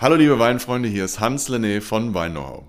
Hallo 0.00 0.16
liebe 0.16 0.38
Weinfreunde, 0.38 0.88
hier 0.88 1.04
ist 1.04 1.20
Hans 1.20 1.50
Lené 1.50 1.82
von 1.82 2.14
Wein 2.14 2.32
Know-how. 2.32 2.62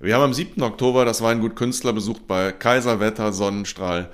Wir 0.00 0.16
haben 0.16 0.24
am 0.24 0.34
7. 0.34 0.60
Oktober 0.60 1.04
das 1.04 1.22
Weingut 1.22 1.54
Künstler 1.54 1.92
besucht 1.92 2.26
bei 2.26 2.50
Kaiserwetter 2.50 3.32
Sonnenstrahl. 3.32 4.08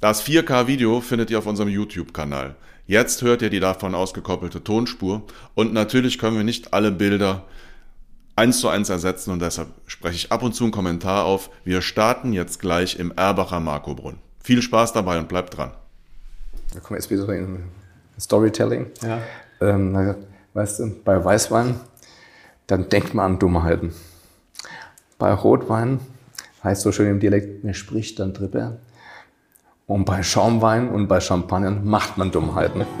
Das 0.00 0.24
4K-Video 0.24 1.00
findet 1.00 1.32
ihr 1.32 1.38
auf 1.40 1.46
unserem 1.46 1.68
YouTube-Kanal. 1.68 2.54
Jetzt 2.86 3.22
hört 3.22 3.42
ihr 3.42 3.50
die 3.50 3.58
davon 3.58 3.96
ausgekoppelte 3.96 4.62
Tonspur 4.62 5.24
und 5.56 5.72
natürlich 5.72 6.20
können 6.20 6.36
wir 6.36 6.44
nicht 6.44 6.72
alle 6.72 6.92
Bilder 6.92 7.42
eins 8.36 8.60
zu 8.60 8.68
eins 8.68 8.88
ersetzen 8.88 9.32
und 9.32 9.42
deshalb 9.42 9.66
spreche 9.88 10.14
ich 10.14 10.30
ab 10.30 10.44
und 10.44 10.54
zu 10.54 10.62
einen 10.62 10.72
Kommentar 10.72 11.24
auf. 11.24 11.50
Wir 11.64 11.82
starten 11.82 12.32
jetzt 12.32 12.60
gleich 12.60 13.00
im 13.00 13.10
Erbacher 13.16 13.58
Markobrunn. 13.58 14.20
Viel 14.44 14.62
Spaß 14.62 14.92
dabei 14.92 15.18
und 15.18 15.28
bleibt 15.28 15.56
dran. 15.56 15.72
Da 16.72 16.78
kommen 16.78 16.90
wir 16.90 17.02
jetzt 17.02 17.10
wieder 17.10 17.28
in 17.34 17.64
Storytelling. 18.16 18.92
Ja. 19.02 19.20
Ähm, 19.60 20.14
weißt 20.54 20.80
du, 20.80 20.90
bei 21.04 21.24
Weißwein, 21.24 21.80
dann 22.66 22.88
denkt 22.88 23.14
man 23.14 23.32
an 23.32 23.38
Dummheiten. 23.38 23.94
Bei 25.18 25.32
Rotwein 25.32 26.00
heißt 26.62 26.82
so 26.82 26.92
schön 26.92 27.08
im 27.08 27.20
Dialekt, 27.20 27.64
mir 27.64 27.74
spricht 27.74 28.18
dann 28.18 28.32
drüber. 28.32 28.78
Und 29.86 30.04
bei 30.04 30.22
Schaumwein 30.22 30.88
und 30.88 31.08
bei 31.08 31.20
Champagner 31.20 31.70
macht 31.70 32.16
man 32.18 32.30
Dummheiten. 32.30 32.84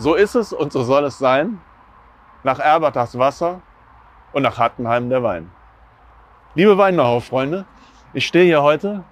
So 0.00 0.14
ist 0.14 0.36
es 0.36 0.52
und 0.52 0.72
so 0.72 0.84
soll 0.84 1.04
es 1.04 1.18
sein. 1.18 1.60
Nach 2.44 2.60
Erbach 2.60 2.92
das 2.92 3.18
Wasser 3.18 3.60
und 4.32 4.42
nach 4.42 4.56
Hattenheim 4.56 5.10
der 5.10 5.24
Wein. 5.24 5.50
Liebe 6.54 6.78
Weinnauer-Freunde, 6.78 7.66
ich 8.14 8.26
stehe 8.26 8.44
hier 8.44 8.62
heute 8.62 9.04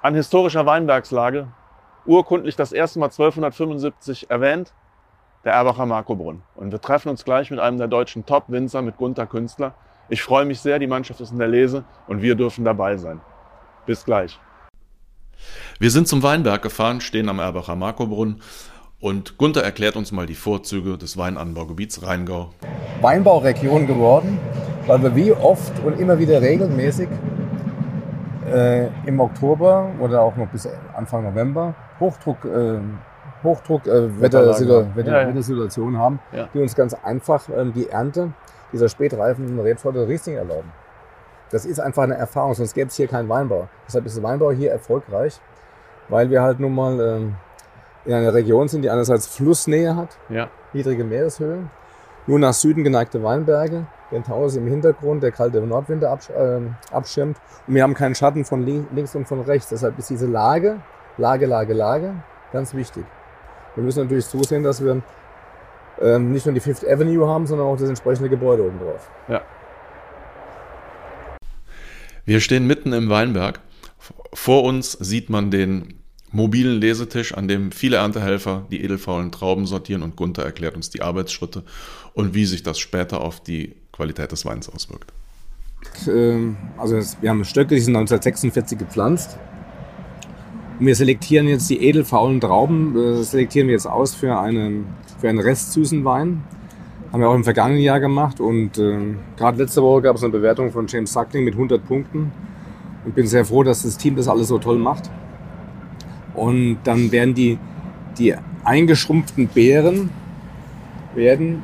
an 0.00 0.14
historischer 0.14 0.64
Weinbergslage, 0.64 1.48
urkundlich 2.06 2.56
das 2.56 2.72
erste 2.72 3.00
Mal 3.00 3.06
1275 3.06 4.30
erwähnt, 4.30 4.72
der 5.44 5.54
Erbacher 5.54 5.86
Markobrunn. 5.86 6.42
Und 6.54 6.70
wir 6.70 6.80
treffen 6.80 7.08
uns 7.08 7.24
gleich 7.24 7.50
mit 7.50 7.58
einem 7.58 7.78
der 7.78 7.88
deutschen 7.88 8.26
Top-Winzer, 8.26 8.82
mit 8.82 8.96
Gunther 8.96 9.26
Künstler. 9.26 9.74
Ich 10.08 10.22
freue 10.22 10.44
mich 10.44 10.60
sehr, 10.60 10.78
die 10.78 10.86
Mannschaft 10.86 11.20
ist 11.20 11.32
in 11.32 11.38
der 11.38 11.48
Lese 11.48 11.84
und 12.06 12.22
wir 12.22 12.34
dürfen 12.36 12.64
dabei 12.64 12.96
sein. 12.96 13.20
Bis 13.86 14.04
gleich. 14.04 14.38
Wir 15.78 15.90
sind 15.90 16.08
zum 16.08 16.22
Weinberg 16.22 16.62
gefahren, 16.62 17.00
stehen 17.00 17.28
am 17.28 17.38
Erbacher 17.40 17.76
Markobrunn 17.76 18.40
und 19.00 19.36
Gunther 19.36 19.62
erklärt 19.62 19.96
uns 19.96 20.12
mal 20.12 20.26
die 20.26 20.34
Vorzüge 20.34 20.96
des 20.96 21.16
Weinanbaugebiets 21.16 22.02
Rheingau. 22.02 22.50
Weinbauregion 23.00 23.86
geworden, 23.86 24.38
weil 24.86 25.02
wir 25.02 25.14
wie 25.14 25.32
oft 25.32 25.72
und 25.84 26.00
immer 26.00 26.18
wieder 26.18 26.40
regelmäßig 26.40 27.08
äh, 28.52 28.88
im 29.06 29.20
Oktober 29.20 29.90
oder 30.00 30.22
auch 30.22 30.36
noch 30.36 30.48
bis 30.48 30.68
Anfang 30.94 31.24
November 31.24 31.74
Hochdruck, 32.00 32.44
äh, 32.44 32.78
Hochdruck 33.42 33.86
äh, 33.86 34.20
Wettersituationen 34.20 34.96
Wetter, 34.96 35.12
ja, 35.12 35.20
ja. 35.22 35.28
Wettersituation 35.28 35.98
haben, 35.98 36.20
ja. 36.32 36.48
die 36.52 36.60
uns 36.60 36.74
ganz 36.74 36.94
einfach 36.94 37.48
ähm, 37.48 37.72
die 37.72 37.88
Ernte 37.88 38.32
dieser 38.72 38.88
spätreifen 38.88 39.58
Rebsorte 39.60 40.06
Riesling 40.06 40.36
erlauben. 40.36 40.70
Das 41.50 41.64
ist 41.64 41.80
einfach 41.80 42.02
eine 42.02 42.16
Erfahrung, 42.16 42.54
sonst 42.54 42.74
gäbe 42.74 42.88
es 42.88 42.96
hier 42.96 43.08
keinen 43.08 43.28
Weinbau. 43.28 43.68
Deshalb 43.86 44.04
ist 44.04 44.16
der 44.16 44.22
Weinbau 44.22 44.52
hier 44.52 44.70
erfolgreich, 44.70 45.40
weil 46.08 46.30
wir 46.30 46.42
halt 46.42 46.60
nun 46.60 46.74
mal 46.74 47.00
ähm, 47.00 47.36
in 48.04 48.12
einer 48.12 48.34
Region 48.34 48.68
sind, 48.68 48.82
die 48.82 48.90
einerseits 48.90 49.26
Flussnähe 49.26 49.96
hat, 49.96 50.18
ja. 50.28 50.48
niedrige 50.72 51.04
Meereshöhe, 51.04 51.70
nur 52.26 52.38
nach 52.38 52.52
Süden 52.52 52.84
geneigte 52.84 53.22
Weinberge, 53.22 53.86
den 54.10 54.24
Taunus 54.24 54.56
im 54.56 54.66
Hintergrund, 54.66 55.22
der 55.22 55.32
kalte 55.32 55.60
Nordwinde 55.60 56.08
absch 56.08 56.30
äh, 56.30 56.60
abschirmt. 56.90 57.36
Und 57.66 57.74
wir 57.74 57.82
haben 57.82 57.94
keinen 57.94 58.14
Schatten 58.14 58.44
von 58.44 58.64
links 58.64 59.14
und 59.14 59.26
von 59.26 59.40
rechts. 59.40 59.68
Deshalb 59.68 59.98
ist 59.98 60.10
diese 60.10 60.26
Lage, 60.26 60.80
Lage, 61.16 61.46
Lage, 61.46 61.74
Lage 61.74 62.14
ganz 62.52 62.74
wichtig. 62.74 63.04
Wir 63.74 63.84
müssen 63.84 64.02
natürlich 64.02 64.26
zusehen, 64.26 64.62
dass 64.62 64.82
wir 64.82 65.02
ähm, 66.00 66.32
nicht 66.32 66.46
nur 66.46 66.54
die 66.54 66.60
Fifth 66.60 66.86
Avenue 66.86 67.26
haben, 67.28 67.46
sondern 67.46 67.66
auch 67.66 67.76
das 67.76 67.88
entsprechende 67.88 68.28
Gebäude 68.28 68.64
oben 68.64 68.78
drauf. 68.78 69.10
Ja. 69.28 69.42
Wir 72.24 72.40
stehen 72.40 72.66
mitten 72.66 72.92
im 72.92 73.08
Weinberg. 73.08 73.60
Vor 74.32 74.64
uns 74.64 74.92
sieht 74.92 75.30
man 75.30 75.50
den 75.50 75.94
mobilen 76.30 76.78
Lesetisch, 76.78 77.32
an 77.34 77.48
dem 77.48 77.72
viele 77.72 77.96
Erntehelfer 77.96 78.66
die 78.70 78.82
edelfaulen 78.82 79.32
Trauben 79.32 79.66
sortieren 79.66 80.02
und 80.02 80.16
Gunther 80.16 80.44
erklärt 80.44 80.76
uns 80.76 80.90
die 80.90 81.00
Arbeitsschritte 81.00 81.64
und 82.12 82.34
wie 82.34 82.44
sich 82.44 82.62
das 82.62 82.78
später 82.78 83.22
auf 83.22 83.42
die 83.42 83.76
Qualität 83.98 84.30
des 84.30 84.46
Weins 84.46 84.68
auswirkt. 84.68 85.12
Ähm, 86.06 86.56
also 86.78 87.00
wir 87.20 87.30
haben 87.30 87.44
Stöcke, 87.44 87.74
die 87.74 87.80
sind 87.80 87.96
1946 87.96 88.78
gepflanzt. 88.78 89.38
Wir 90.78 90.94
selektieren 90.94 91.48
jetzt 91.48 91.68
die 91.68 91.82
edelfaulen 91.82 92.40
Trauben, 92.40 92.96
äh, 92.96 93.22
selektieren 93.24 93.66
wir 93.66 93.74
jetzt 93.74 93.86
aus 93.86 94.14
für 94.14 94.38
einen, 94.38 94.86
für 95.20 95.28
einen 95.28 95.40
restsüßen 95.40 96.04
Wein. 96.04 96.44
Haben 97.12 97.20
wir 97.20 97.28
auch 97.28 97.34
im 97.34 97.42
vergangenen 97.42 97.82
Jahr 97.82 97.98
gemacht 97.98 98.38
und 98.38 98.78
äh, 98.78 98.98
gerade 99.36 99.58
letzte 99.58 99.82
Woche 99.82 100.02
gab 100.02 100.16
es 100.16 100.22
eine 100.22 100.30
Bewertung 100.30 100.70
von 100.70 100.86
James 100.86 101.12
Suckling 101.12 101.44
mit 101.44 101.54
100 101.54 101.84
Punkten. 101.84 102.30
Und 103.04 103.14
bin 103.14 103.26
sehr 103.26 103.44
froh, 103.44 103.62
dass 103.62 103.82
das 103.82 103.96
Team 103.96 104.16
das 104.16 104.28
alles 104.28 104.48
so 104.48 104.58
toll 104.58 104.78
macht. 104.78 105.10
Und 106.34 106.78
dann 106.84 107.10
werden 107.10 107.34
die, 107.34 107.58
die 108.18 108.34
eingeschrumpften 108.64 109.48
Beeren 109.48 110.10
werden 111.14 111.62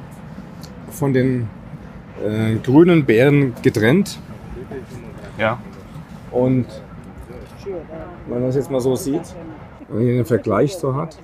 von 0.91 1.13
den 1.13 1.49
äh, 2.25 2.57
grünen 2.57 3.05
Beeren 3.05 3.55
getrennt. 3.63 4.19
Ja. 5.39 5.59
Und 6.31 6.67
wenn 8.27 8.41
man 8.41 8.43
das 8.43 8.57
jetzt 8.57 8.71
mal 8.71 8.81
so 8.81 8.97
sieht, 8.97 9.35
wenn 9.89 9.97
man 9.97 10.05
hier 10.05 10.15
einen 10.15 10.25
Vergleich 10.25 10.77
so 10.77 10.95
hat, 10.95 11.19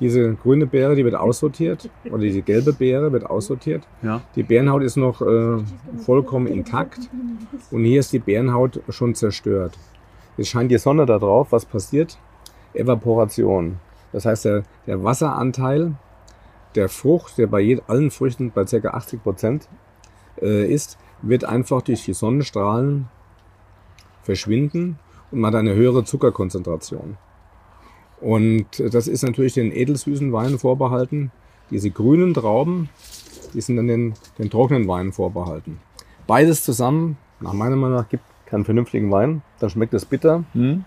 diese 0.00 0.34
grüne 0.34 0.66
Beere, 0.66 0.96
die 0.96 1.04
wird 1.04 1.14
aussortiert, 1.14 1.88
oder 2.06 2.18
diese 2.18 2.42
gelbe 2.42 2.72
Beere 2.72 3.12
wird 3.12 3.24
aussortiert. 3.24 3.86
Ja. 4.02 4.20
Die 4.34 4.42
Beerenhaut 4.42 4.82
ist 4.82 4.96
noch 4.96 5.22
äh, 5.22 5.62
vollkommen 6.04 6.48
intakt 6.48 6.98
und 7.70 7.84
hier 7.84 8.00
ist 8.00 8.12
die 8.12 8.18
Beerenhaut 8.18 8.80
schon 8.88 9.14
zerstört. 9.14 9.78
Jetzt 10.36 10.48
scheint 10.48 10.70
die 10.70 10.78
Sonne 10.78 11.06
da 11.06 11.18
drauf. 11.18 11.48
Was 11.50 11.64
passiert? 11.64 12.18
Evaporation. 12.74 13.76
Das 14.12 14.24
heißt, 14.24 14.46
der, 14.46 14.62
der 14.86 15.04
Wasseranteil 15.04 15.92
der 16.74 16.88
Frucht, 16.88 17.38
der 17.38 17.46
bei 17.46 17.80
allen 17.86 18.10
Früchten 18.10 18.50
bei 18.50 18.64
ca. 18.64 18.88
80 18.88 19.22
Prozent 19.22 19.68
äh, 20.40 20.66
ist, 20.66 20.98
wird 21.22 21.44
einfach 21.44 21.82
durch 21.82 22.04
die 22.04 22.14
Sonnenstrahlen 22.14 23.08
verschwinden 24.22 24.98
und 25.30 25.40
man 25.40 25.52
hat 25.52 25.60
eine 25.60 25.74
höhere 25.74 26.04
Zuckerkonzentration. 26.04 27.16
Und 28.20 28.66
das 28.78 29.08
ist 29.08 29.22
natürlich 29.22 29.54
den 29.54 29.72
edelsüßen 29.72 30.32
Weinen 30.32 30.58
vorbehalten. 30.58 31.32
Diese 31.70 31.90
grünen 31.90 32.34
Trauben, 32.34 32.88
die 33.52 33.60
sind 33.60 33.76
dann 33.76 33.88
den, 33.88 34.14
den 34.38 34.48
trockenen 34.48 34.86
Weinen 34.86 35.12
vorbehalten. 35.12 35.80
Beides 36.26 36.62
zusammen, 36.64 37.16
nach 37.40 37.52
meiner 37.52 37.76
Meinung 37.76 37.96
nach, 37.96 38.08
gibt 38.08 38.22
keinen 38.46 38.64
vernünftigen 38.64 39.10
Wein. 39.10 39.42
Dann 39.58 39.70
schmeckt 39.70 39.94
es 39.94 40.04
bitter. 40.04 40.44
Mhm. 40.54 40.84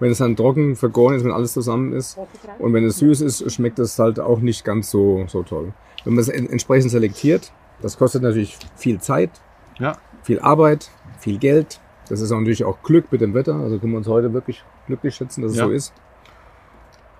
Wenn 0.00 0.10
es 0.10 0.18
dann 0.18 0.34
trocken 0.34 0.76
vergoren 0.76 1.14
ist, 1.14 1.24
wenn 1.24 1.30
alles 1.30 1.52
zusammen 1.52 1.92
ist. 1.92 2.18
Und 2.58 2.72
wenn 2.72 2.84
es 2.84 2.98
süß 2.98 3.20
ist, 3.20 3.52
schmeckt 3.52 3.78
es 3.78 3.98
halt 3.98 4.18
auch 4.18 4.40
nicht 4.40 4.64
ganz 4.64 4.90
so, 4.90 5.24
so 5.28 5.42
toll. 5.42 5.72
Wenn 6.04 6.14
man 6.14 6.22
es 6.22 6.28
entsprechend 6.28 6.90
selektiert, 6.90 7.52
das 7.82 7.98
kostet 7.98 8.22
natürlich 8.22 8.56
viel 8.76 8.98
Zeit, 9.00 9.30
ja. 9.78 9.96
viel 10.22 10.40
Arbeit, 10.40 10.90
viel 11.18 11.38
Geld. 11.38 11.80
Das 12.08 12.20
ist 12.20 12.32
auch 12.32 12.38
natürlich 12.38 12.64
auch 12.64 12.82
Glück 12.82 13.12
mit 13.12 13.20
dem 13.20 13.34
Wetter. 13.34 13.54
Also 13.54 13.78
können 13.78 13.92
wir 13.92 13.98
uns 13.98 14.08
heute 14.08 14.32
wirklich 14.32 14.64
glücklich 14.86 15.14
schätzen, 15.14 15.42
dass 15.42 15.52
es 15.52 15.58
Ja. 15.58 15.66
so 15.66 15.70
ist. 15.70 15.92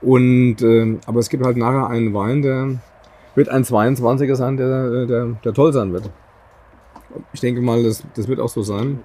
Und, 0.00 0.62
äh, 0.62 0.98
aber 1.06 1.20
es 1.20 1.28
gibt 1.28 1.44
halt 1.44 1.56
nachher 1.58 1.88
einen 1.88 2.14
Wein, 2.14 2.42
der 2.42 2.80
wird 3.34 3.48
ein 3.50 3.64
22er 3.64 4.34
sein, 4.34 4.56
der, 4.56 5.06
der, 5.06 5.26
der 5.44 5.54
toll 5.54 5.72
sein 5.72 5.92
wird. 5.92 6.10
Ich 7.32 7.40
denke 7.40 7.60
mal, 7.60 7.82
das, 7.82 8.04
das 8.14 8.28
wird 8.28 8.40
auch 8.40 8.48
so 8.48 8.62
sein. 8.62 9.00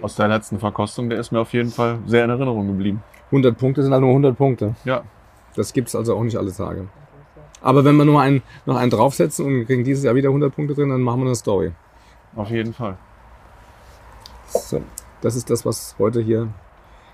Aus 0.00 0.16
der 0.16 0.28
letzten 0.28 0.58
Verkostung, 0.58 1.10
der 1.10 1.18
ist 1.18 1.30
mir 1.30 1.40
auf 1.40 1.52
jeden 1.52 1.70
Fall 1.70 1.98
sehr 2.06 2.24
in 2.24 2.30
Erinnerung 2.30 2.66
geblieben. 2.66 3.02
100 3.26 3.56
Punkte 3.56 3.82
sind 3.82 3.92
halt 3.92 4.00
nur 4.00 4.10
100 4.10 4.36
Punkte. 4.36 4.74
Ja. 4.84 5.02
Das 5.54 5.72
gibt's 5.72 5.94
also 5.94 6.16
auch 6.16 6.22
nicht 6.22 6.36
alle 6.36 6.52
Tage. 6.52 6.88
Aber 7.60 7.84
wenn 7.84 7.96
wir 7.96 8.04
nur 8.04 8.20
einen, 8.20 8.42
noch 8.66 8.76
einen 8.76 8.90
draufsetzen 8.90 9.46
und 9.46 9.66
kriegen 9.66 9.84
dieses 9.84 10.04
Jahr 10.04 10.14
wieder 10.14 10.28
100 10.28 10.54
Punkte 10.54 10.74
drin, 10.74 10.90
dann 10.90 11.00
machen 11.00 11.20
wir 11.20 11.26
eine 11.26 11.34
Story. 11.34 11.72
Auf 12.36 12.50
jeden 12.50 12.74
Fall. 12.74 12.96
So, 14.48 14.82
das 15.20 15.36
ist 15.36 15.50
das, 15.50 15.64
was 15.64 15.94
heute 15.98 16.20
hier 16.20 16.48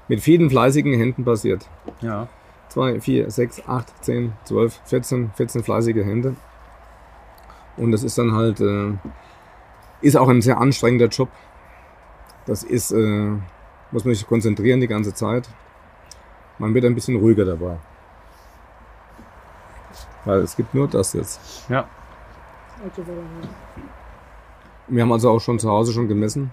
mit 0.08 0.20
vielen 0.20 0.50
fleißigen 0.50 0.92
Händen 0.94 1.24
passiert. 1.24 1.68
Ja. 2.00 2.28
2, 2.68 3.00
4, 3.00 3.30
6, 3.30 3.68
8, 3.68 4.04
10, 4.04 4.32
12, 4.44 4.80
14, 4.84 5.30
14 5.34 5.62
fleißige 5.62 6.04
Hände. 6.04 6.36
Und 7.76 7.92
das 7.92 8.02
ist 8.02 8.18
dann 8.18 8.32
halt, 8.32 8.60
äh, 8.60 8.92
ist 10.02 10.16
auch 10.16 10.28
ein 10.28 10.42
sehr 10.42 10.58
anstrengender 10.58 11.06
Job. 11.06 11.28
Das 12.46 12.62
ist, 12.62 12.90
äh, 12.92 13.30
muss 13.90 14.04
man 14.04 14.14
sich 14.14 14.26
konzentrieren 14.26 14.80
die 14.80 14.88
ganze 14.88 15.14
Zeit. 15.14 15.48
Man 16.58 16.74
wird 16.74 16.84
ein 16.84 16.94
bisschen 16.94 17.16
ruhiger 17.16 17.44
dabei. 17.44 17.76
Weil 20.24 20.40
es 20.40 20.56
gibt 20.56 20.74
nur 20.74 20.88
das 20.88 21.12
jetzt. 21.12 21.68
Ja. 21.68 21.88
Wir 24.88 25.02
haben 25.02 25.12
also 25.12 25.30
auch 25.30 25.40
schon 25.40 25.58
zu 25.58 25.70
Hause 25.70 25.92
schon 25.92 26.08
gemessen. 26.08 26.50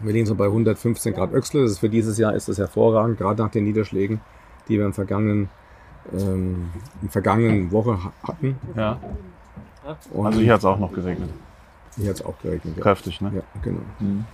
Wir 0.00 0.12
liegen 0.12 0.26
so 0.26 0.34
bei 0.34 0.46
115 0.46 1.14
Grad 1.14 1.32
Öxle. 1.32 1.62
Das 1.62 1.72
ist 1.72 1.78
für 1.78 1.88
dieses 1.88 2.18
Jahr 2.18 2.34
ist 2.34 2.48
das 2.48 2.58
hervorragend, 2.58 3.18
gerade 3.18 3.42
nach 3.42 3.50
den 3.50 3.64
Niederschlägen, 3.64 4.20
die 4.68 4.78
wir 4.78 4.86
im 4.86 4.92
vergangenen, 4.92 5.50
ähm, 6.12 6.70
in 6.94 7.00
der 7.02 7.10
vergangenen 7.10 7.70
Woche 7.70 7.98
hatten. 8.22 8.58
Ja. 8.74 8.98
Und 10.12 10.26
Also 10.26 10.40
hier 10.40 10.52
hat 10.54 10.60
es 10.60 10.64
auch 10.64 10.78
noch 10.78 10.92
geregnet. 10.92 11.30
Hier 11.96 12.10
hat 12.10 12.16
es 12.16 12.24
auch 12.24 12.38
geregnet. 12.42 12.76
Ja. 12.76 12.82
Kräftig, 12.82 13.20
ne? 13.20 13.32
Ja, 13.34 13.42
genau. 13.62 13.80
Mhm. 14.00 14.24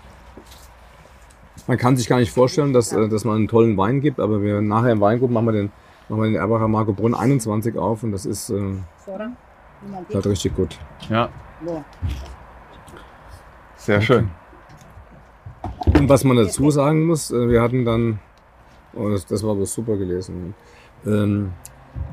Man 1.66 1.78
kann 1.78 1.96
sich 1.96 2.08
gar 2.08 2.18
nicht 2.18 2.32
vorstellen, 2.32 2.72
dass, 2.72 2.92
äh, 2.92 3.08
dass 3.08 3.24
man 3.24 3.36
einen 3.36 3.48
tollen 3.48 3.76
Wein 3.76 4.00
gibt, 4.00 4.18
aber 4.18 4.42
wir 4.42 4.60
nachher 4.60 4.92
im 4.92 5.00
Weingut 5.00 5.30
machen 5.30 5.46
wir 5.46 5.52
den, 5.52 5.72
machen 6.08 6.22
wir 6.22 6.30
den 6.30 6.36
Erbacher 6.36 6.68
Marco 6.68 6.92
Brunn 6.92 7.14
21 7.14 7.76
auf 7.76 8.02
und 8.02 8.12
das 8.12 8.26
ist 8.26 8.50
äh, 8.50 8.74
halt 10.12 10.26
richtig 10.26 10.56
gut. 10.56 10.78
Ja, 11.08 11.28
sehr 13.76 14.00
schön. 14.00 14.30
Und 15.86 16.08
was 16.08 16.24
man 16.24 16.36
dazu 16.36 16.70
sagen 16.70 17.06
muss, 17.06 17.30
äh, 17.30 17.48
wir 17.48 17.62
hatten 17.62 17.84
dann, 17.84 18.18
oh, 18.94 19.08
das, 19.08 19.26
das 19.26 19.42
war 19.42 19.52
aber 19.52 19.66
super 19.66 19.96
gelesen, 19.96 20.54
ähm, 21.06 21.52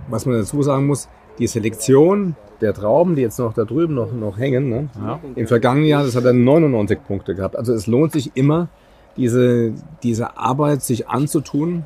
was 0.09 0.25
man 0.25 0.35
dazu 0.35 0.61
sagen 0.63 0.87
muss, 0.87 1.09
die 1.39 1.47
Selektion 1.47 2.35
der 2.61 2.73
Trauben, 2.73 3.15
die 3.15 3.21
jetzt 3.21 3.37
noch 3.39 3.53
da 3.53 3.65
drüben 3.65 3.93
noch, 3.93 4.11
noch 4.11 4.37
hängen, 4.37 4.69
ne? 4.69 4.89
Ja. 4.99 5.19
im 5.35 5.47
vergangenen 5.47 5.87
Jahr, 5.87 6.03
das 6.03 6.15
hat 6.15 6.25
er 6.25 6.33
99 6.33 6.99
Punkte 7.05 7.35
gehabt. 7.35 7.55
Also 7.55 7.73
es 7.73 7.85
lohnt 7.87 8.11
sich 8.11 8.31
immer, 8.35 8.67
diese, 9.15 9.73
diese 10.03 10.37
Arbeit 10.37 10.81
sich 10.83 11.07
anzutun 11.07 11.85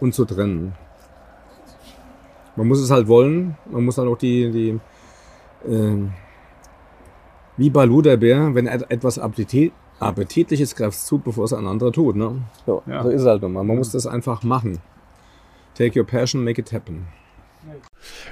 und 0.00 0.14
zu 0.14 0.24
trennen. 0.24 0.74
Man 2.56 2.68
muss 2.68 2.80
es 2.80 2.90
halt 2.90 3.08
wollen, 3.08 3.56
man 3.70 3.84
muss 3.84 3.98
halt 3.98 4.08
auch 4.08 4.18
die, 4.18 4.50
die 4.50 4.80
ähm, 5.68 6.12
wie 7.56 7.70
Balu 7.70 8.02
der 8.02 8.16
Bär, 8.16 8.54
wenn 8.54 8.66
er 8.66 8.90
etwas 8.90 9.18
Appetit, 9.18 9.72
Appetitliches 10.00 10.74
greift 10.74 10.98
zu, 10.98 11.18
bevor 11.18 11.44
es 11.44 11.52
ein 11.52 11.66
anderer 11.66 11.92
tut. 11.92 12.16
Ne? 12.16 12.42
So, 12.66 12.82
Ja. 12.86 13.02
so 13.02 13.08
ist 13.10 13.22
es 13.22 13.26
halt 13.26 13.42
immer. 13.42 13.62
Man 13.62 13.76
muss 13.76 13.92
das 13.92 14.06
einfach 14.06 14.42
machen. 14.42 14.78
Take 15.74 15.98
your 15.98 16.06
passion, 16.06 16.44
make 16.44 16.60
it 16.60 16.72
happen. 16.72 17.06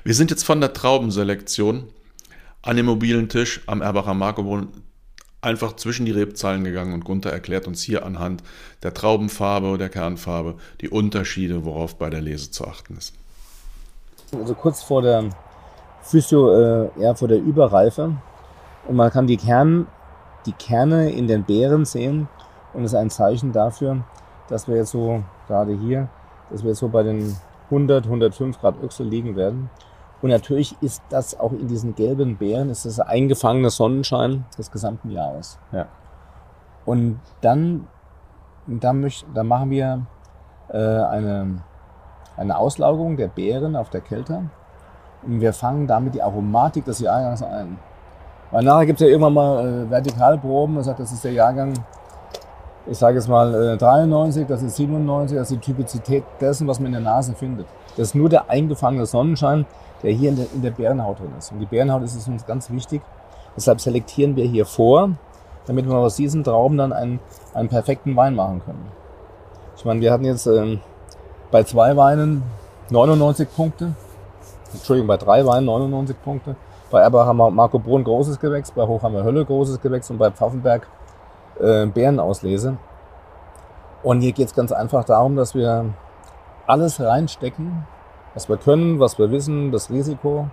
Wir 0.04 0.14
sind 0.14 0.30
jetzt 0.30 0.44
von 0.44 0.60
der 0.60 0.72
Traubenselektion 0.72 1.84
an 2.62 2.76
dem 2.76 2.86
mobilen 2.86 3.28
Tisch 3.28 3.62
am 3.66 3.82
Erbacher 3.82 4.14
Markobrunnen 4.14 4.68
einfach 5.42 5.76
zwischen 5.76 6.04
die 6.04 6.12
Rebzahlen 6.12 6.64
gegangen 6.64 6.92
und 6.92 7.04
Gunther 7.04 7.32
erklärt 7.32 7.66
uns 7.66 7.82
hier 7.82 8.04
anhand 8.04 8.42
der 8.82 8.92
Traubenfarbe, 8.92 9.78
der 9.78 9.88
Kernfarbe, 9.88 10.56
die 10.80 10.88
Unterschiede, 10.88 11.64
worauf 11.64 11.96
bei 11.96 12.10
der 12.10 12.20
Lese 12.20 12.50
zu 12.50 12.66
achten 12.66 12.96
ist. 12.96 13.14
also 14.32 14.54
kurz 14.54 14.82
vor 14.82 15.02
der 15.02 15.30
Physio, 16.02 16.52
äh, 16.52 16.90
ja, 16.98 17.14
vor 17.14 17.28
der 17.28 17.38
Überreife. 17.38 18.16
Und 18.86 18.96
man 18.96 19.10
kann 19.10 19.26
die, 19.26 19.36
Kern, 19.36 19.86
die 20.46 20.52
Kerne 20.52 21.10
in 21.10 21.26
den 21.26 21.44
Beeren 21.44 21.84
sehen. 21.84 22.28
Und 22.72 22.82
das 22.82 22.92
ist 22.92 22.98
ein 22.98 23.10
Zeichen 23.10 23.52
dafür, 23.52 24.04
dass 24.48 24.68
wir 24.68 24.76
jetzt 24.76 24.90
so, 24.90 25.22
gerade 25.46 25.76
hier, 25.76 26.08
dass 26.50 26.62
wir 26.62 26.70
jetzt 26.70 26.80
so 26.80 26.88
bei 26.88 27.02
den 27.02 27.36
100, 27.70 28.04
105 28.04 28.60
Grad 28.60 28.82
Öchsel 28.82 29.06
liegen 29.06 29.36
werden. 29.36 29.70
Und 30.22 30.30
natürlich 30.30 30.76
ist 30.82 31.02
das 31.08 31.38
auch 31.38 31.52
in 31.52 31.66
diesen 31.66 31.94
gelben 31.94 32.36
Beeren, 32.36 32.68
ist 32.68 32.84
das 32.84 33.00
eingefangener 33.00 33.70
Sonnenschein 33.70 34.44
des 34.58 34.70
gesamten 34.70 35.10
Jahres. 35.10 35.58
Ja. 35.72 35.86
Und 36.84 37.20
dann, 37.40 37.86
dann, 38.66 39.00
möcht, 39.00 39.24
dann 39.32 39.46
machen 39.46 39.70
wir 39.70 40.06
äh, 40.68 40.76
eine, 40.76 41.62
eine 42.36 42.58
Auslaugung 42.58 43.16
der 43.16 43.28
Beeren 43.28 43.76
auf 43.76 43.88
der 43.90 44.02
Kelter. 44.02 44.44
Und 45.22 45.40
wir 45.40 45.52
fangen 45.52 45.86
damit 45.86 46.14
die 46.14 46.22
Aromatik 46.22 46.84
des 46.84 47.00
Jahrgangs 47.00 47.42
ein. 47.42 47.78
Weil 48.50 48.64
nachher 48.64 48.86
gibt 48.86 49.00
es 49.00 49.06
ja 49.06 49.10
irgendwann 49.10 49.34
mal 49.34 49.66
äh, 49.66 49.90
Vertikalproben, 49.90 50.76
das 50.76 50.86
sagt, 50.86 51.00
das 51.00 51.12
ist 51.12 51.24
der 51.24 51.32
Jahrgang, 51.32 51.72
ich 52.90 52.98
sage 52.98 53.16
jetzt 53.16 53.28
mal 53.28 53.54
äh, 53.54 53.76
93, 53.76 54.48
das 54.48 54.62
ist 54.62 54.76
97, 54.76 55.38
das 55.38 55.50
ist 55.50 55.56
die 55.56 55.72
Typizität 55.72 56.24
dessen, 56.40 56.66
was 56.66 56.80
man 56.80 56.86
in 56.86 56.92
der 56.92 57.00
Nase 57.00 57.34
findet. 57.34 57.66
Das 57.96 58.08
ist 58.08 58.14
nur 58.16 58.28
der 58.28 58.50
eingefangene 58.50 59.06
Sonnenschein, 59.06 59.64
der 60.02 60.10
hier 60.12 60.30
in 60.30 60.36
der, 60.36 60.46
in 60.52 60.62
der 60.62 60.72
Bärenhaut 60.72 61.20
drin 61.20 61.30
ist. 61.38 61.52
Und 61.52 61.60
die 61.60 61.66
Bärenhaut 61.66 62.02
ist 62.02 62.26
uns 62.26 62.44
ganz 62.44 62.68
wichtig. 62.70 63.00
Deshalb 63.56 63.80
selektieren 63.80 64.34
wir 64.34 64.44
hier 64.44 64.66
vor, 64.66 65.10
damit 65.66 65.88
wir 65.88 65.94
aus 65.94 66.16
diesen 66.16 66.42
Trauben 66.42 66.76
dann 66.78 66.92
einen, 66.92 67.20
einen 67.54 67.68
perfekten 67.68 68.16
Wein 68.16 68.34
machen 68.34 68.60
können. 68.64 68.88
Ich 69.76 69.84
meine, 69.84 70.00
wir 70.00 70.12
hatten 70.12 70.24
jetzt 70.24 70.46
ähm, 70.46 70.80
bei 71.52 71.62
zwei 71.62 71.96
Weinen 71.96 72.42
99 72.90 73.48
Punkte. 73.54 73.92
Entschuldigung, 74.72 75.06
bei 75.06 75.16
drei 75.16 75.46
Weinen 75.46 75.66
99 75.66 76.20
Punkte. 76.22 76.56
Bei 76.90 77.02
Erbach 77.02 77.26
haben 77.26 77.36
wir 77.36 77.50
Marco 77.52 77.78
Brunn 77.78 78.02
großes 78.02 78.40
Gewächs, 78.40 78.72
bei 78.72 78.84
Hoch 78.84 79.00
haben 79.04 79.14
wir 79.14 79.22
Hölle 79.22 79.44
großes 79.44 79.80
Gewächs 79.80 80.10
und 80.10 80.18
bei 80.18 80.28
Pfaffenberg 80.32 80.88
äh, 81.60 81.86
Beerenauslese. 81.86 82.76
Und 84.02 84.20
hier 84.20 84.32
geht 84.32 84.48
es 84.48 84.54
ganz 84.54 84.72
einfach 84.72 85.04
darum, 85.04 85.36
dass 85.36 85.54
wir 85.54 85.86
alles 86.66 87.00
reinstecken, 87.00 87.86
was 88.34 88.48
wir 88.48 88.56
können, 88.56 89.00
was 89.00 89.18
wir 89.18 89.30
wissen, 89.30 89.72
das 89.72 89.90
Risiko, 89.90 90.48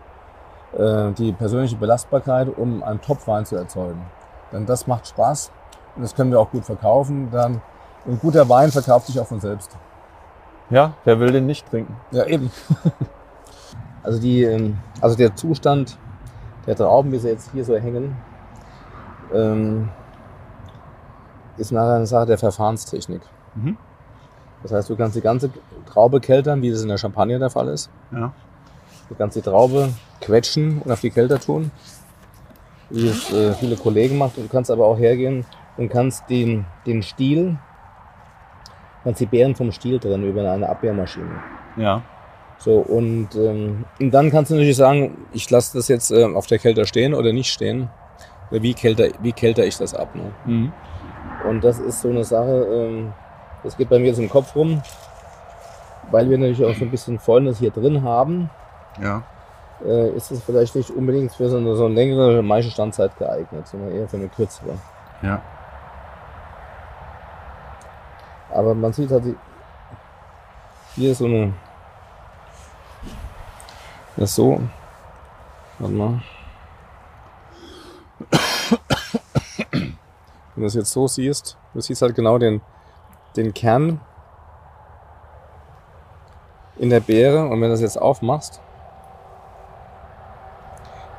äh, 0.77 1.11
die 1.11 1.31
persönliche 1.31 1.75
Belastbarkeit, 1.77 2.57
um 2.57 2.83
einen 2.83 3.01
Topwein 3.01 3.45
zu 3.45 3.55
erzeugen. 3.55 4.05
Denn 4.51 4.65
das 4.65 4.87
macht 4.87 5.07
Spaß 5.07 5.51
und 5.95 6.01
das 6.01 6.15
können 6.15 6.31
wir 6.31 6.39
auch 6.39 6.51
gut 6.51 6.65
verkaufen. 6.65 7.29
Dann 7.31 7.61
ein 8.05 8.19
guter 8.19 8.47
Wein 8.49 8.71
verkauft 8.71 9.07
sich 9.07 9.19
auch 9.19 9.27
von 9.27 9.39
selbst. 9.39 9.77
Ja, 10.69 10.93
wer 11.05 11.19
will 11.19 11.31
den 11.31 11.45
nicht 11.45 11.69
trinken? 11.69 11.95
Ja, 12.11 12.25
eben. 12.25 12.51
Also, 14.03 14.21
die, 14.21 14.41
ähm, 14.43 14.77
also 15.01 15.17
der 15.17 15.35
Zustand 15.35 15.97
der 16.65 16.77
Trauben, 16.77 17.11
wie 17.11 17.17
sie 17.17 17.27
jetzt 17.27 17.51
hier 17.51 17.65
so 17.65 17.75
hängen, 17.75 18.15
ähm, 19.33 19.89
ist 21.57 21.71
nachher 21.71 21.95
eine 21.95 22.07
Sache 22.07 22.27
der 22.27 22.37
Verfahrenstechnik. 22.37 23.21
Mhm. 23.55 23.77
Das 24.63 24.71
heißt, 24.71 24.89
du 24.89 24.95
kannst 24.95 25.15
die 25.15 25.21
ganze 25.21 25.49
Traube 25.85 26.19
keltern, 26.19 26.61
wie 26.61 26.71
das 26.71 26.81
in 26.81 26.89
der 26.89 26.97
Champagne 26.97 27.37
der 27.39 27.49
Fall 27.49 27.67
ist. 27.69 27.89
Ja. 28.11 28.33
Du 29.09 29.15
kannst 29.15 29.37
die 29.37 29.41
Traube 29.41 29.89
quetschen 30.21 30.81
und 30.83 30.91
auf 30.91 31.01
die 31.01 31.11
Kelter 31.11 31.39
tun, 31.39 31.71
wie 32.89 33.07
es 33.07 33.31
äh, 33.31 33.53
viele 33.53 33.75
Kollegen 33.75 34.17
machen. 34.17 34.33
Du 34.35 34.47
kannst 34.47 34.71
aber 34.71 34.85
auch 34.85 34.97
hergehen 34.97 35.45
und 35.77 35.89
kannst 35.89 36.29
den, 36.29 36.65
den 36.85 37.03
Stiel, 37.03 37.57
kannst 39.03 39.21
die 39.21 39.25
Beeren 39.25 39.55
vom 39.55 39.71
Stiel 39.71 39.99
trennen 39.99 40.27
über 40.27 40.51
eine 40.51 40.67
Abwehrmaschine. 40.67 41.41
Ja. 41.77 42.01
So, 42.57 42.79
und, 42.79 43.35
ähm, 43.35 43.85
und 43.99 44.11
dann 44.11 44.31
kannst 44.31 44.49
du 44.49 44.55
natürlich 44.55 44.77
sagen, 44.77 45.27
ich 45.31 45.49
lasse 45.49 45.77
das 45.77 45.87
jetzt 45.87 46.09
ähm, 46.11 46.35
auf 46.35 46.47
der 46.47 46.57
Kelter 46.57 46.85
stehen 46.85 47.13
oder 47.13 47.31
nicht 47.31 47.51
stehen. 47.51 47.89
Oder 48.49 48.63
wie 48.63 48.73
kelter, 48.73 49.09
wie 49.21 49.31
kelter 49.31 49.65
ich 49.65 49.77
das 49.77 49.93
ab. 49.93 50.15
Ne? 50.15 50.31
Mhm. 50.45 50.71
Und 51.47 51.63
das 51.63 51.79
ist 51.79 52.01
so 52.01 52.09
eine 52.09 52.23
Sache, 52.23 52.65
ähm, 52.69 53.13
das 53.63 53.77
geht 53.77 53.89
bei 53.89 53.99
mir 53.99 54.07
jetzt 54.07 54.19
im 54.19 54.29
Kopf 54.29 54.55
rum, 54.55 54.81
weil 56.11 56.29
wir 56.29 56.37
natürlich 56.37 56.63
auch 56.65 56.75
so 56.75 56.85
ein 56.85 56.91
bisschen 56.91 57.19
Fäulnis 57.19 57.59
hier 57.59 57.71
drin 57.71 58.03
haben, 58.03 58.49
Ja. 59.01 59.23
äh, 59.85 60.09
ist 60.09 60.31
es 60.31 60.43
vielleicht 60.43 60.75
nicht 60.75 60.89
unbedingt 60.91 61.31
für 61.31 61.49
so 61.49 61.57
eine, 61.57 61.75
so 61.75 61.85
eine 61.85 61.95
längere 61.95 62.41
Maischestandzeit 62.43 63.17
geeignet, 63.17 63.67
sondern 63.67 63.91
eher 63.91 64.07
für 64.07 64.17
eine 64.17 64.27
kürzere. 64.27 64.75
Ja. 65.21 65.41
Aber 68.53 68.73
man 68.73 68.93
sieht 68.93 69.11
halt, 69.11 69.23
hier 70.95 71.11
ist 71.11 71.17
so 71.19 71.25
eine, 71.25 71.53
das 74.15 74.29
ist 74.29 74.35
so, 74.35 74.61
warte 75.79 75.93
mal. 75.93 76.19
Wenn 80.57 80.63
du 80.63 80.67
das 80.69 80.73
jetzt 80.73 80.91
so 80.91 81.07
siehst, 81.07 81.55
du 81.75 81.81
siehst 81.81 82.01
halt 82.01 82.15
genau 82.15 82.39
den, 82.39 82.61
den 83.35 83.53
Kern 83.53 84.01
in 86.77 86.89
der 86.89 86.99
Beere 86.99 87.43
und 87.43 87.51
wenn 87.51 87.61
du 87.61 87.69
das 87.69 87.81
jetzt 87.81 88.01
aufmachst, 88.01 88.59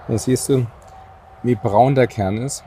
dann 0.09 0.19
siehst 0.19 0.49
du, 0.49 0.67
wie 1.45 1.55
braun 1.55 1.95
der 1.95 2.09
Kern 2.09 2.39
ist. 2.39 2.65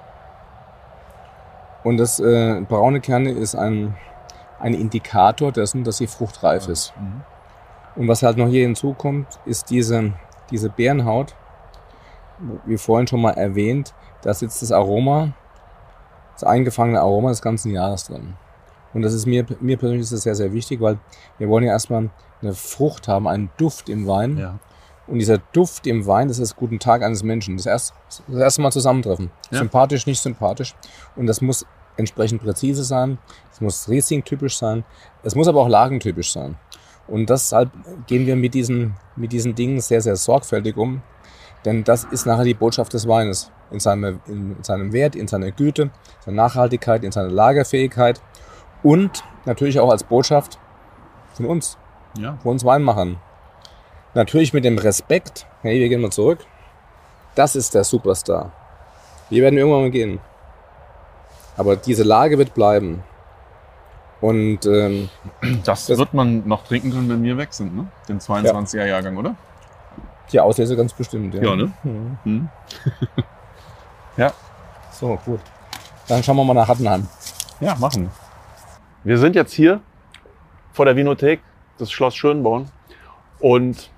Und 1.83 1.97
das 1.97 2.21
äh, 2.21 2.61
braune 2.61 3.01
Kerne 3.01 3.31
ist 3.31 3.53
ein, 3.53 3.97
ein 4.57 4.73
Indikator 4.73 5.51
dessen, 5.51 5.83
dass 5.83 5.97
die 5.97 6.07
Frucht 6.07 6.41
reif 6.41 6.69
ist. 6.69 6.93
Mhm. 6.97 7.21
Und 7.97 8.07
was 8.07 8.23
halt 8.23 8.37
noch 8.37 8.47
hier 8.47 8.61
hinzukommt, 8.61 9.27
ist 9.43 9.69
diese, 9.69 10.13
diese 10.49 10.69
Beerenhaut, 10.69 11.35
wie 12.65 12.77
vorhin 12.77 13.07
schon 13.07 13.21
mal 13.21 13.31
erwähnt, 13.31 13.93
da 14.21 14.33
sitzt 14.33 14.61
das 14.61 14.71
Aroma, 14.71 15.33
das 16.41 16.49
eingefangene 16.49 16.99
Aroma 16.99 17.29
des 17.29 17.41
ganzen 17.41 17.71
Jahres 17.71 18.05
drin. 18.05 18.33
Und 18.93 19.03
das 19.03 19.13
ist 19.13 19.25
mir, 19.25 19.45
mir 19.59 19.77
persönlich 19.77 20.03
ist 20.03 20.13
das 20.13 20.23
sehr, 20.23 20.35
sehr 20.35 20.53
wichtig, 20.53 20.81
weil 20.81 20.99
wir 21.37 21.47
wollen 21.47 21.63
ja 21.63 21.71
erstmal 21.71 22.09
eine 22.41 22.53
Frucht 22.53 23.07
haben, 23.07 23.27
einen 23.27 23.49
Duft 23.57 23.89
im 23.89 24.07
Wein. 24.07 24.37
Ja. 24.37 24.59
Und 25.07 25.19
dieser 25.19 25.37
Duft 25.37 25.87
im 25.87 26.05
Wein, 26.05 26.27
das 26.27 26.39
ist 26.39 26.51
das 26.51 26.55
guten 26.55 26.79
Tag 26.79 27.03
eines 27.03 27.23
Menschen. 27.23 27.57
Das 27.57 27.65
erste, 27.65 27.93
das 28.27 28.39
erste 28.39 28.61
Mal 28.61 28.71
zusammentreffen. 28.71 29.31
Ja. 29.49 29.59
Sympathisch, 29.59 30.05
nicht 30.07 30.21
sympathisch. 30.21 30.75
Und 31.15 31.27
das 31.27 31.41
muss 31.41 31.65
entsprechend 31.97 32.41
präzise 32.41 32.83
sein. 32.83 33.17
Es 33.51 33.61
muss 33.61 33.89
Riesling-typisch 33.89 34.57
sein. 34.57 34.83
Es 35.23 35.35
muss 35.35 35.47
aber 35.47 35.61
auch 35.61 35.69
lagentypisch 35.69 36.31
sein. 36.31 36.57
Und 37.07 37.29
deshalb 37.29 37.71
gehen 38.07 38.25
wir 38.25 38.35
mit 38.35 38.53
diesen, 38.53 38.95
mit 39.15 39.31
diesen 39.31 39.55
Dingen 39.55 39.81
sehr, 39.81 40.01
sehr 40.01 40.15
sorgfältig 40.15 40.77
um. 40.77 41.01
Denn 41.65 41.83
das 41.83 42.03
ist 42.05 42.25
nachher 42.25 42.43
die 42.43 42.53
Botschaft 42.53 42.93
des 42.93 43.07
Weines. 43.07 43.51
In 43.69 43.79
seinem, 43.79 44.19
in 44.27 44.57
seinem 44.63 44.91
Wert, 44.91 45.15
in 45.15 45.27
seiner 45.27 45.51
Güte, 45.51 45.91
seiner 46.25 46.35
Nachhaltigkeit, 46.43 47.03
in 47.05 47.11
seiner 47.11 47.29
Lagerfähigkeit 47.29 48.21
Und 48.83 49.23
natürlich 49.45 49.79
auch 49.79 49.89
als 49.91 50.03
Botschaft 50.03 50.57
von 51.33 51.45
uns, 51.45 51.77
Ja. 52.17 52.37
von 52.41 52.53
uns 52.53 52.65
Weinmachern. 52.65 53.17
Natürlich 54.15 54.53
mit 54.53 54.65
dem 54.65 54.77
Respekt, 54.77 55.45
hey, 55.61 55.79
wir 55.79 55.87
gehen 55.87 56.01
mal 56.01 56.11
zurück. 56.11 56.39
Das 57.35 57.55
ist 57.55 57.75
der 57.75 57.83
Superstar. 57.85 58.51
Wir 59.29 59.43
werden 59.43 59.57
irgendwann 59.57 59.81
mal 59.83 59.91
gehen. 59.91 60.19
Aber 61.57 61.75
diese 61.77 62.03
Lage 62.03 62.37
wird 62.39 62.53
bleiben. 62.55 63.03
Und 64.19 64.65
ähm, 64.65 65.09
Das, 65.63 65.85
Das- 65.87 65.97
wird 65.97 66.13
man 66.13 66.47
noch 66.47 66.63
trinken 66.65 66.91
können, 66.91 67.07
wenn 67.09 67.23
wir 67.23 67.37
weg 67.37 67.53
sind, 67.53 67.75
ne? 67.75 67.87
Den 68.09 68.19
22er 68.19 68.85
Jahrgang, 68.85 69.15
oder? 69.17 69.35
Die 70.31 70.39
Auslese 70.39 70.75
ganz 70.75 70.93
bestimmt. 70.93 71.35
Ja, 71.35 71.55
ne? 71.55 71.71
Mhm. 71.83 72.17
Hm. 72.23 72.49
So, 74.91 75.17
gut. 75.25 75.39
Dann 76.07 76.21
schauen 76.21 76.35
wir 76.35 76.43
mal 76.43 76.53
nach 76.53 76.67
Hattenheim. 76.67 77.07
Ja, 77.59 77.73
machen 77.75 78.11
wir. 79.03 79.17
Sind 79.17 79.35
jetzt 79.35 79.53
hier 79.53 79.79
vor 80.73 80.85
der 80.85 80.95
Vinothek 80.95 81.39
des 81.79 81.91
Schloss 81.91 82.13
Schönborn 82.13 82.69
und 83.39 83.89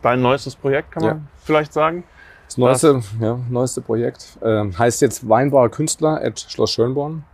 dein 0.00 0.22
neuestes 0.22 0.56
Projekt, 0.56 0.92
kann 0.92 1.02
man 1.02 1.16
Ja. 1.16 1.22
vielleicht 1.44 1.74
sagen. 1.74 2.04
Das 2.46 2.56
neueste, 2.56 3.02
ja, 3.20 3.38
neueste 3.50 3.82
Projekt 3.82 4.38
ähm, 4.42 4.76
heißt 4.78 5.02
jetzt 5.02 5.28
Weinbauer 5.28 5.68
Künstler 5.68 6.20
at 6.24 6.40
Schloss 6.40 6.72
Schönborn. 6.72 7.24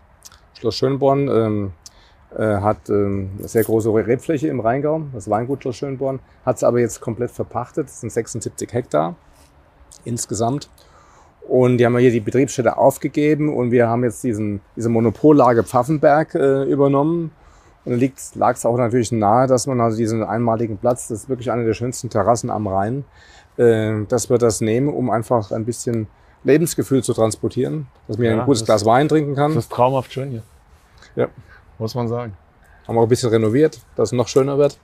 Schloss 0.58 0.74
Schönborn 0.74 1.28
ähm, 1.28 1.66
äh, 1.66 1.85
hat 2.34 2.88
ähm, 2.88 3.30
eine 3.38 3.48
sehr 3.48 3.64
große 3.64 3.92
Rebfläche 3.92 4.48
im 4.48 4.60
Rheingau, 4.60 5.02
das 5.12 5.30
Weingut 5.30 5.62
Schloss 5.62 5.76
Schönborn, 5.76 6.20
hat 6.44 6.56
es 6.56 6.64
aber 6.64 6.80
jetzt 6.80 7.00
komplett 7.00 7.30
verpachtet. 7.30 7.86
Das 7.86 8.00
sind 8.00 8.12
76 8.12 8.72
Hektar 8.72 9.14
insgesamt. 10.04 10.68
Und 11.48 11.78
die 11.78 11.86
haben 11.86 11.96
hier 11.98 12.10
die 12.10 12.20
Betriebsstätte 12.20 12.76
aufgegeben 12.76 13.54
und 13.54 13.70
wir 13.70 13.88
haben 13.88 14.02
jetzt 14.02 14.24
diesen, 14.24 14.60
diese 14.74 14.88
Monopollage 14.88 15.62
Pfaffenberg 15.62 16.34
äh, 16.34 16.64
übernommen. 16.64 17.30
Und 17.84 18.02
da 18.02 18.08
lag 18.34 18.56
es 18.56 18.66
auch 18.66 18.76
natürlich 18.76 19.12
nahe, 19.12 19.46
dass 19.46 19.68
man 19.68 19.80
also 19.80 19.96
diesen 19.96 20.24
einmaligen 20.24 20.76
Platz, 20.76 21.06
das 21.06 21.22
ist 21.22 21.28
wirklich 21.28 21.52
eine 21.52 21.64
der 21.64 21.74
schönsten 21.74 22.10
Terrassen 22.10 22.50
am 22.50 22.66
Rhein, 22.66 23.04
äh, 23.58 24.04
dass 24.08 24.28
wir 24.28 24.38
das 24.38 24.60
nehmen, 24.60 24.88
um 24.88 25.08
einfach 25.08 25.52
ein 25.52 25.64
bisschen 25.64 26.08
Lebensgefühl 26.42 27.04
zu 27.04 27.12
transportieren, 27.14 27.86
dass 28.08 28.18
man 28.18 28.26
Ja, 28.26 28.40
ein 28.40 28.46
gutes 28.46 28.64
Glas 28.64 28.84
Wein 28.84 29.08
trinken 29.08 29.36
kann. 29.36 29.54
Das 29.54 29.64
ist 29.64 29.72
traumhaft 29.72 30.12
schön 30.12 30.30
hier. 30.30 30.42
Ja. 31.14 31.28
Muss 31.78 31.94
man 31.94 32.08
sagen. 32.08 32.36
Haben 32.86 32.94
wir 32.94 33.00
auch 33.00 33.04
ein 33.06 33.08
bisschen 33.08 33.30
renoviert, 33.30 33.80
dass 33.96 34.08
es 34.10 34.12
noch 34.12 34.28
schöner 34.28 34.58
wird. 34.58 34.78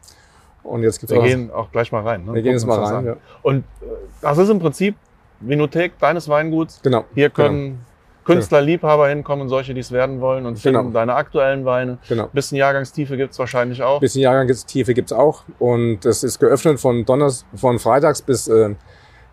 Und 0.64 0.82
jetzt 0.82 1.00
gibt's 1.00 1.12
Wir 1.12 1.20
auch, 1.20 1.25
gehen 1.25 1.50
auch 1.50 1.70
gleich 1.72 1.90
mal 1.92 2.02
rein. 2.02 2.25
Ne? 2.25 2.34
wir 2.34 2.42
gehen 2.42 2.52
jetzt 2.52 2.66
mal 2.66 2.78
rein. 2.78 3.04
Ja. 3.06 3.16
Und 3.42 3.58
äh, 3.80 3.87
das 4.20 4.38
ist 4.38 4.49
im 4.49 4.58
Prinzip 4.61 4.96
Vinothek 5.40 5.99
deines 5.99 6.28
Weinguts. 6.28 6.80
Genau. 6.82 7.04
Hier 7.14 7.30
können 7.30 7.84
Künstler, 8.25 8.61
Liebhaber 8.61 9.08
hinkommen, 9.08 9.49
solche, 9.49 9.75
die 9.75 9.80
es 9.80 9.90
werden 9.90 10.20
wollen 10.20 10.46
und 10.46 10.56
finden 10.61 10.78
Genau. 10.80 10.90
deine 10.92 11.14
aktuellen 11.14 11.64
Weine. 11.64 11.99
Genau. 12.08 12.25
Ein 12.25 12.30
bisschen 12.32 12.56
Jahrgangstiefe 12.58 13.16
gibt 13.16 13.32
es 13.32 13.38
wahrscheinlich 13.40 13.82
auch. 13.82 13.96
Ein 13.96 14.00
bisschen 14.00 14.22
Jahrgangstiefe 14.22 14.94
gibt's 14.94 15.12
auch. 15.12 15.42
Und 15.58 16.00
das 16.04 16.22
ist 16.22 16.38
geöffnet 16.38 16.78
von, 16.78 17.04
Donners, 17.04 17.44
von 17.56 17.80
Freitags 17.80 18.22
bis, 18.22 18.46
äh, 18.46 18.75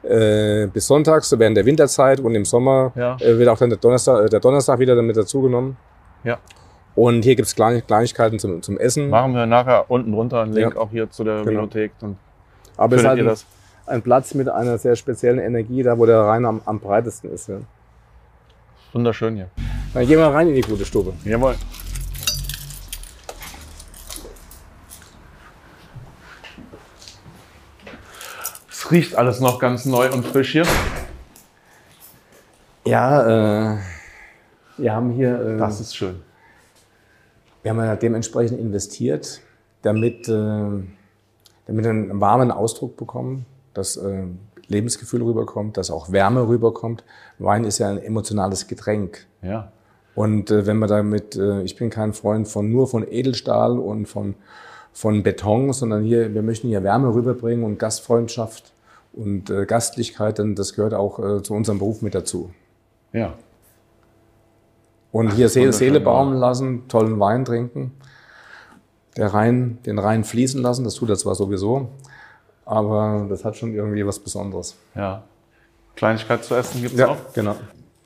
äh, 0.01 0.65
bis 0.67 0.87
Sonntags 0.87 1.37
während 1.37 1.55
der 1.57 1.65
Winterzeit. 1.67 2.19
Und 2.19 2.33
im 2.33 2.45
Sommer 2.45 2.91
Ja. 2.95 3.17
äh, 3.19 3.37
wird 3.37 3.49
auch 3.49 3.57
dann 3.59 3.69
der 3.69 3.77
Donnerstag, 3.77 4.25
äh, 4.25 4.29
der 4.29 4.39
Donnerstag 4.39 4.79
wieder 4.79 4.95
damit 4.95 5.15
dazugenommen. 5.17 5.77
Ja. 6.23 6.39
Und 6.99 7.23
hier 7.23 7.35
gibt's 7.37 7.55
Klein, 7.55 7.81
Kleinigkeiten 7.87 8.39
zum, 8.39 8.61
zum 8.61 8.77
Essen. 8.77 9.09
Machen 9.09 9.33
wir 9.33 9.45
nachher 9.45 9.89
unten 9.89 10.11
drunter 10.11 10.41
einen 10.41 10.51
Link 10.51 10.73
Ja. 10.75 10.81
auch 10.81 10.89
hier 10.91 11.09
zu 11.09 11.23
der 11.23 11.43
Genau. 11.43 11.51
Vinothek. 11.61 11.93
Dann 12.01 12.17
Aber 12.75 12.97
es 12.97 13.03
ist 13.03 13.07
halt 13.07 13.19
ein, 13.19 13.25
das. 13.25 13.45
ein 13.85 14.01
Platz 14.01 14.33
mit 14.33 14.49
einer 14.49 14.77
sehr 14.77 14.97
speziellen 14.97 15.39
Energie, 15.39 15.81
da 15.81 15.97
wo 15.97 16.05
der 16.05 16.19
Rhein 16.19 16.43
am, 16.43 16.61
am 16.65 16.77
breitesten 16.81 17.31
ist. 17.31 17.47
Ja. 17.47 17.59
Wunderschön 18.91 19.35
hier. 19.37 19.47
Dann 19.93 20.05
gehen 20.07 20.17
wir 20.17 20.25
rein 20.27 20.49
in 20.49 20.55
die 20.55 20.61
gute 20.61 20.83
Stube. 20.83 21.13
Jawohl. 21.23 21.55
Es 28.69 28.91
riecht 28.91 29.15
alles 29.15 29.39
noch 29.39 29.59
ganz 29.59 29.85
neu 29.85 30.11
und 30.11 30.25
frisch 30.25 30.51
hier. 30.51 30.65
Ja, 32.85 33.73
äh, 33.73 33.77
wir 34.77 34.93
haben 34.93 35.11
hier, 35.11 35.39
äh, 35.39 35.57
Das 35.57 35.79
ist 35.79 35.95
schön. 35.95 36.21
Wir 37.63 37.71
haben 37.71 37.79
ja 37.79 37.95
dementsprechend 37.95 38.59
investiert, 38.59 39.41
damit, 39.81 40.27
äh, 40.27 40.31
damit 40.31 40.85
wir 41.67 41.89
einen 41.89 42.21
warmen 42.21 42.51
Ausdruck 42.51 42.97
bekommen, 42.97 43.45
dass 43.73 43.97
äh, 43.97 44.23
Lebensgefühl 44.67 45.23
rüberkommt, 45.23 45.77
dass 45.77 45.91
auch 45.91 46.11
Wärme 46.11 46.47
rüberkommt. 46.47 47.03
Wein 47.39 47.63
ist 47.63 47.79
ja 47.79 47.89
ein 47.89 48.01
emotionales 48.01 48.67
Getränk. 48.67 49.25
Ja. 49.41 49.71
Und 50.15 50.51
äh, 50.51 50.65
wenn 50.65 50.77
man 50.77 50.89
damit, 50.89 51.35
äh, 51.35 51.61
ich 51.63 51.75
bin 51.75 51.89
kein 51.89 52.13
Freund 52.13 52.47
von 52.47 52.71
nur 52.71 52.87
von 52.87 53.05
Edelstahl 53.09 53.77
und 53.77 54.05
von, 54.05 54.35
von 54.93 55.23
Beton, 55.23 55.73
sondern 55.73 56.03
hier, 56.03 56.33
wir 56.33 56.41
möchten 56.41 56.67
hier 56.67 56.83
Wärme 56.83 57.13
rüberbringen 57.13 57.63
und 57.63 57.79
Gastfreundschaft 57.79 58.71
und 59.13 59.49
äh, 59.49 59.65
Gastlichkeit, 59.65 60.37
denn 60.37 60.55
das 60.55 60.73
gehört 60.73 60.93
auch 60.93 61.19
äh, 61.19 61.43
zu 61.43 61.53
unserem 61.53 61.79
Beruf 61.79 62.01
mit 62.01 62.15
dazu. 62.15 62.51
Ja. 63.11 63.33
Und 65.11 65.33
hier 65.33 65.49
Seele, 65.49 65.73
Seele 65.73 65.99
ja. 65.99 66.05
baumeln 66.05 66.39
lassen, 66.39 66.87
tollen 66.87 67.19
Wein 67.19 67.45
trinken, 67.45 67.93
der 69.17 69.33
Rhein, 69.33 69.79
den 69.85 69.97
Rhein 69.97 70.23
fließen 70.23 70.61
lassen, 70.61 70.83
das 70.83 70.95
tut 70.95 71.09
er 71.09 71.15
zwar 71.15 71.35
sowieso, 71.35 71.89
aber 72.65 73.25
das 73.29 73.43
hat 73.43 73.57
schon 73.57 73.73
irgendwie 73.73 74.05
was 74.05 74.19
Besonderes. 74.19 74.77
Ja. 74.95 75.23
Kleinigkeit 75.95 76.43
zu 76.43 76.55
essen 76.55 76.81
gibt 76.81 76.95
es 76.95 77.01
auch. 77.01 77.17
genau. 77.33 77.55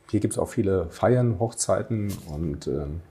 Hier 0.10 0.20
gibt 0.20 0.34
es 0.34 0.40
auch 0.40 0.48
viele 0.48 0.88
Feiern, 0.90 1.40
Hochzeiten 1.40 2.14
und 2.34 2.68
ähm, 2.68 3.02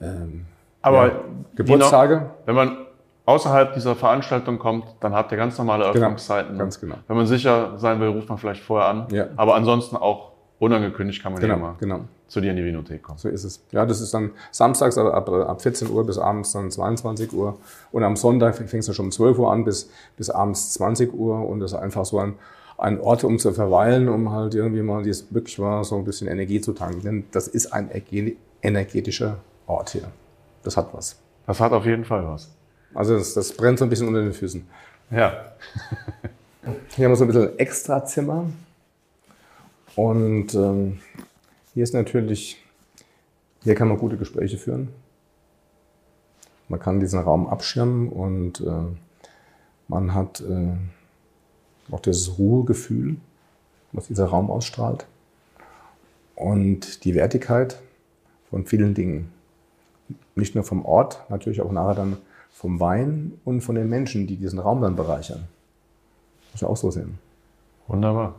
ähm, 0.00 0.46
Aber 0.82 1.06
Ja. 1.06 1.12
Geburtstage. 1.54 2.16
Noch, 2.16 2.46
wenn 2.46 2.54
man 2.54 2.76
außerhalb 3.24 3.74
dieser 3.74 3.94
Veranstaltung 3.94 4.58
kommt, 4.58 4.84
dann 5.00 5.14
habt 5.14 5.32
ihr 5.32 5.38
ganz 5.38 5.58
normale 5.58 5.84
Öffnungszeiten. 5.84 6.58
ganz 6.58 6.80
genau. 6.80 6.96
Wenn 7.06 7.16
man 7.16 7.26
sicher 7.26 7.78
sein 7.78 8.00
will, 8.00 8.08
ruft 8.08 8.28
man 8.28 8.38
vielleicht 8.38 8.62
vorher 8.62 8.88
an. 8.88 9.06
Ja. 9.10 9.26
Aber 9.36 9.54
ansonsten 9.54 9.96
auch 9.96 10.32
unangekündigt 10.58 11.22
kann 11.22 11.32
man 11.32 11.42
ja 11.42 11.48
genau, 11.48 11.58
immer 11.58 11.76
genau. 11.78 12.00
Zu 12.28 12.40
dir 12.40 12.50
in 12.50 12.56
die 12.56 12.64
Vinothek 12.64 13.02
kommen. 13.02 13.18
So 13.18 13.28
ist 13.28 13.44
es. 13.44 13.60
Ja, 13.72 13.84
das 13.86 14.00
ist 14.00 14.14
dann 14.14 14.30
samstags 14.52 14.96
ab, 14.98 15.12
ab, 15.12 15.28
ab 15.28 15.62
14 15.62 15.90
Uhr 15.90 16.04
bis 16.06 16.18
abends 16.18 16.52
dann 16.52 16.70
22 16.70 17.32
Uhr. 17.32 17.58
Und 17.90 18.04
am 18.04 18.16
Sonntag 18.16 18.56
fängt 18.56 18.72
es 18.74 18.86
ja 18.86 18.92
schon 18.92 19.06
um 19.06 19.12
12 19.12 19.38
Uhr 19.38 19.50
an 19.52 19.64
bis, 19.64 19.90
bis 20.16 20.30
abends 20.30 20.74
20 20.74 21.12
Uhr. 21.14 21.46
Und 21.48 21.60
das 21.60 21.72
ist 21.72 21.78
einfach 21.78 22.04
so 22.04 22.18
ein, 22.18 22.34
ein 22.76 23.00
Ort, 23.00 23.24
um 23.24 23.38
zu 23.38 23.52
verweilen, 23.52 24.08
um 24.08 24.30
halt 24.30 24.54
irgendwie 24.54 24.82
mal, 24.82 25.04
wie 25.04 25.10
es 25.10 25.32
wirklich 25.32 25.58
war, 25.58 25.82
so 25.84 25.96
ein 25.96 26.04
bisschen 26.04 26.28
Energie 26.28 26.60
zu 26.60 26.72
tanken. 26.72 27.02
Denn 27.02 27.24
das 27.32 27.48
ist 27.48 27.72
ein 27.72 27.90
erge- 27.90 28.36
energetischer 28.62 29.38
Ort 29.66 29.90
hier. 29.90 30.08
Das 30.62 30.76
hat 30.76 30.88
was. 30.92 31.16
Das 31.46 31.60
hat 31.60 31.72
auf 31.72 31.86
jeden 31.86 32.04
Fall 32.04 32.26
was. 32.28 32.50
Also 32.94 33.16
das, 33.16 33.34
das 33.34 33.52
brennt 33.52 33.78
so 33.78 33.84
ein 33.86 33.88
bisschen 33.90 34.06
unter 34.08 34.20
den 34.20 34.32
Füßen. 34.32 34.66
Ja. 35.10 35.32
Hier 36.94 37.04
haben 37.06 37.12
wir 37.12 37.16
so 37.16 37.24
ein 37.24 37.28
bisschen 37.28 37.58
Extrazimmer. 37.58 38.44
Und 39.96 40.54
ähm, 40.54 40.98
hier 41.78 41.84
ist 41.84 41.94
natürlich, 41.94 42.60
hier 43.62 43.76
kann 43.76 43.86
man 43.86 43.98
gute 43.98 44.16
Gespräche 44.16 44.58
führen. 44.58 44.88
Man 46.68 46.80
kann 46.80 46.98
diesen 46.98 47.20
Raum 47.20 47.46
abschirmen 47.46 48.08
und 48.08 48.60
äh, 48.62 48.96
man 49.86 50.12
hat 50.12 50.40
äh, 50.40 50.72
auch 51.92 52.00
dieses 52.00 52.36
Ruhegefühl, 52.36 53.18
was 53.92 54.08
dieser 54.08 54.26
Raum 54.26 54.50
ausstrahlt. 54.50 55.06
Und 56.34 57.04
die 57.04 57.14
Wertigkeit 57.14 57.80
von 58.50 58.66
vielen 58.66 58.94
Dingen. 58.94 59.32
Nicht 60.34 60.56
nur 60.56 60.64
vom 60.64 60.84
Ort, 60.84 61.22
natürlich 61.28 61.60
auch 61.60 61.70
nachher 61.70 61.94
dann 61.94 62.16
vom 62.50 62.80
Wein 62.80 63.38
und 63.44 63.60
von 63.60 63.76
den 63.76 63.88
Menschen, 63.88 64.26
die 64.26 64.34
diesen 64.34 64.58
Raum 64.58 64.82
dann 64.82 64.96
bereichern. 64.96 65.46
Muss 66.50 66.60
ich 66.60 66.64
auch 66.64 66.76
so 66.76 66.90
sehen. 66.90 67.20
Wunderbar. 67.86 68.34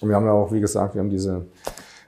Und 0.00 0.08
wir 0.08 0.16
haben 0.16 0.26
ja 0.26 0.32
auch, 0.32 0.50
wie 0.50 0.60
gesagt, 0.60 0.96
wir 0.96 1.00
haben 1.00 1.10
diese 1.10 1.46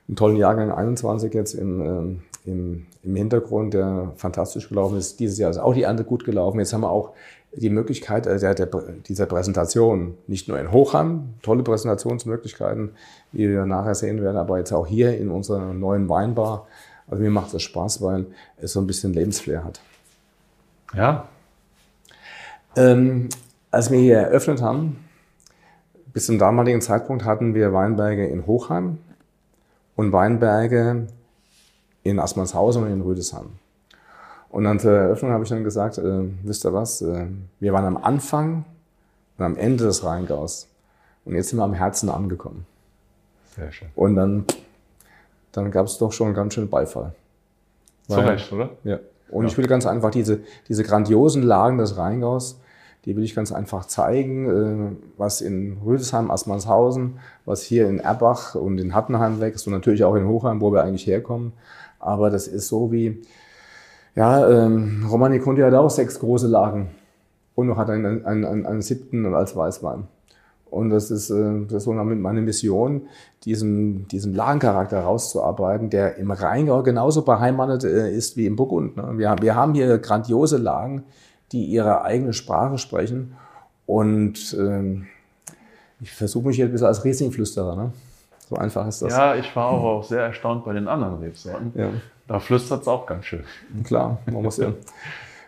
einen 0.08 0.16
tollen 0.16 0.36
Jahrgang 0.36 0.70
21 0.70 1.32
jetzt 1.32 1.54
im, 1.54 1.80
ähm, 1.80 2.22
im, 2.44 2.86
im 3.02 3.16
Hintergrund, 3.16 3.74
der 3.74 4.12
fantastisch 4.16 4.68
gelaufen 4.68 4.98
ist. 4.98 5.18
Dieses 5.20 5.38
Jahr 5.38 5.50
ist 5.50 5.58
auch 5.58 5.74
die 5.74 5.82
Ernte 5.82 6.04
gut 6.04 6.24
gelaufen. 6.24 6.58
Jetzt 6.58 6.72
haben 6.72 6.82
wir 6.82 6.90
auch 6.90 7.12
die 7.56 7.70
Möglichkeit 7.70 8.26
äh, 8.26 8.38
der, 8.38 8.54
der, 8.54 8.68
dieser 9.06 9.26
Präsentation, 9.26 10.14
nicht 10.26 10.48
nur 10.48 10.58
in 10.58 10.72
Hochheim, 10.72 11.34
tolle 11.42 11.62
Präsentationsmöglichkeiten, 11.62 12.90
wie 13.32 13.48
wir 13.48 13.64
nachher 13.64 13.94
sehen 13.94 14.22
werden, 14.22 14.36
aber 14.36 14.58
jetzt 14.58 14.72
auch 14.72 14.86
hier 14.86 15.16
in 15.16 15.30
unserer 15.30 15.72
neuen 15.72 16.08
Weinbar. 16.08 16.66
Also 17.08 17.22
mir 17.22 17.30
macht 17.30 17.54
das 17.54 17.62
Spaß, 17.62 18.02
weil 18.02 18.26
es 18.58 18.72
so 18.72 18.80
ein 18.80 18.86
bisschen 18.86 19.12
Lebensflair 19.12 19.64
hat. 19.64 19.80
Ja. 20.94 21.28
Ähm, 22.76 23.28
als 23.70 23.90
wir 23.90 23.98
hier 23.98 24.18
eröffnet 24.18 24.62
haben, 24.62 25.04
bis 26.12 26.26
zum 26.26 26.38
damaligen 26.38 26.80
Zeitpunkt 26.80 27.24
hatten 27.24 27.54
wir 27.54 27.72
Weinberge 27.72 28.26
in 28.26 28.46
Hochheim 28.46 28.98
und 29.96 30.12
Weinberge 30.12 31.06
in 32.02 32.18
Assmannshausen 32.18 32.82
und 32.84 32.90
in 32.92 33.00
Rüdesheim. 33.00 33.46
Und 34.50 34.66
an 34.66 34.78
der 34.78 34.92
Eröffnung 34.92 35.32
habe 35.32 35.42
ich 35.44 35.50
dann 35.50 35.64
gesagt, 35.64 35.98
äh, 35.98 36.24
wisst 36.42 36.64
ihr 36.64 36.72
was, 36.72 37.02
äh, 37.02 37.26
wir 37.60 37.72
waren 37.72 37.84
am 37.86 37.96
Anfang 37.96 38.64
und 39.36 39.44
am 39.44 39.56
Ende 39.56 39.84
des 39.84 40.04
Rheingaus. 40.04 40.68
Und 41.24 41.34
jetzt 41.34 41.48
sind 41.48 41.58
wir 41.58 41.64
am 41.64 41.72
Herzen 41.72 42.08
angekommen. 42.08 42.66
Sehr 43.56 43.72
schön. 43.72 43.88
Und 43.96 44.14
dann, 44.16 44.44
dann 45.52 45.70
gab 45.70 45.86
es 45.86 45.98
doch 45.98 46.12
schon 46.12 46.34
ganz 46.34 46.54
schön 46.54 46.68
Beifall. 46.68 47.14
Zu 48.08 48.20
Recht, 48.20 48.52
oder? 48.52 48.70
Ja. 48.84 48.98
Und 49.30 49.44
Ja. 49.44 49.48
ich 49.50 49.58
will 49.58 49.66
ganz 49.66 49.86
einfach 49.86 50.10
diese, 50.10 50.40
diese 50.68 50.84
grandiosen 50.84 51.42
Lagen 51.42 51.78
des 51.78 51.96
Rheingaus, 51.96 52.60
die 53.04 53.16
will 53.16 53.24
ich 53.24 53.34
ganz 53.34 53.52
einfach 53.52 53.86
zeigen, 53.86 54.48
äh, 54.48 54.96
was 55.18 55.40
in 55.40 55.78
Rüdesheim, 55.84 56.30
Assmannshausen, 56.30 57.18
was 57.44 57.62
hier 57.62 57.88
in 57.88 58.00
Erbach 58.00 58.54
und 58.54 58.78
in 58.78 58.94
Hattenheim 58.94 59.40
wächst 59.40 59.66
und 59.66 59.72
natürlich 59.72 60.04
auch 60.04 60.14
in 60.14 60.26
Hochheim, 60.26 60.60
wo 60.60 60.72
wir 60.72 60.82
eigentlich 60.82 61.06
herkommen. 61.06 61.52
Aber 61.98 62.30
das 62.30 62.48
ist 62.48 62.68
so 62.68 62.92
wie, 62.92 63.22
ja, 64.14 64.48
ähm, 64.48 65.06
Romani 65.10 65.38
Conti 65.38 65.62
hat 65.62 65.74
auch 65.74 65.90
sechs 65.90 66.18
große 66.18 66.46
Lagen 66.46 66.90
und 67.54 67.66
noch 67.66 67.76
hat 67.76 67.90
einen, 67.90 68.24
einen, 68.24 68.44
einen, 68.44 68.66
einen 68.66 68.82
siebten 68.82 69.34
als 69.34 69.56
Weißwein. 69.56 70.08
Und 70.70 70.90
das 70.90 71.10
ist, 71.10 71.30
äh, 71.30 71.66
das 71.68 71.86
ist 71.86 71.86
meine 71.86 72.40
Mission, 72.40 73.02
diesen, 73.44 74.08
diesen 74.08 74.34
Lagencharakter 74.34 75.00
rauszuarbeiten, 75.00 75.88
der 75.88 76.16
im 76.16 76.30
Rheingau 76.30 76.82
genauso 76.82 77.22
beheimatet 77.22 77.84
äh, 77.84 78.12
ist 78.12 78.36
wie 78.36 78.46
im 78.46 78.56
Burgund. 78.56 78.96
Ne? 78.96 79.14
Wir 79.40 79.54
haben 79.54 79.74
hier 79.74 79.98
grandiose 79.98 80.56
Lagen, 80.56 81.04
die 81.52 81.64
ihre 81.64 82.02
eigene 82.02 82.32
Sprache 82.32 82.78
sprechen. 82.78 83.36
Und 83.86 84.56
ähm, 84.58 85.06
ich 86.00 86.12
versuche 86.12 86.48
mich 86.48 86.56
hier 86.56 86.66
ein 86.66 86.72
bisschen 86.72 86.86
als 86.86 87.04
Riesling-Flüsterer. 87.04 87.76
Ne? 87.76 87.92
So 88.48 88.56
einfach 88.56 88.86
ist 88.86 89.02
das. 89.02 89.12
Ja, 89.12 89.34
ich 89.34 89.54
war 89.56 89.70
aber 89.72 89.84
auch 89.84 90.04
sehr 90.04 90.22
erstaunt 90.22 90.64
bei 90.64 90.72
den 90.72 90.88
anderen 90.88 91.18
Rebsorten. 91.18 91.72
Ja. 91.74 91.90
Da 92.26 92.40
flüstert 92.40 92.82
es 92.82 92.88
auch 92.88 93.06
ganz 93.06 93.26
schön. 93.26 93.44
Klar, 93.84 94.18
man 94.26 94.42
muss 94.42 94.56
ja. 94.56 94.72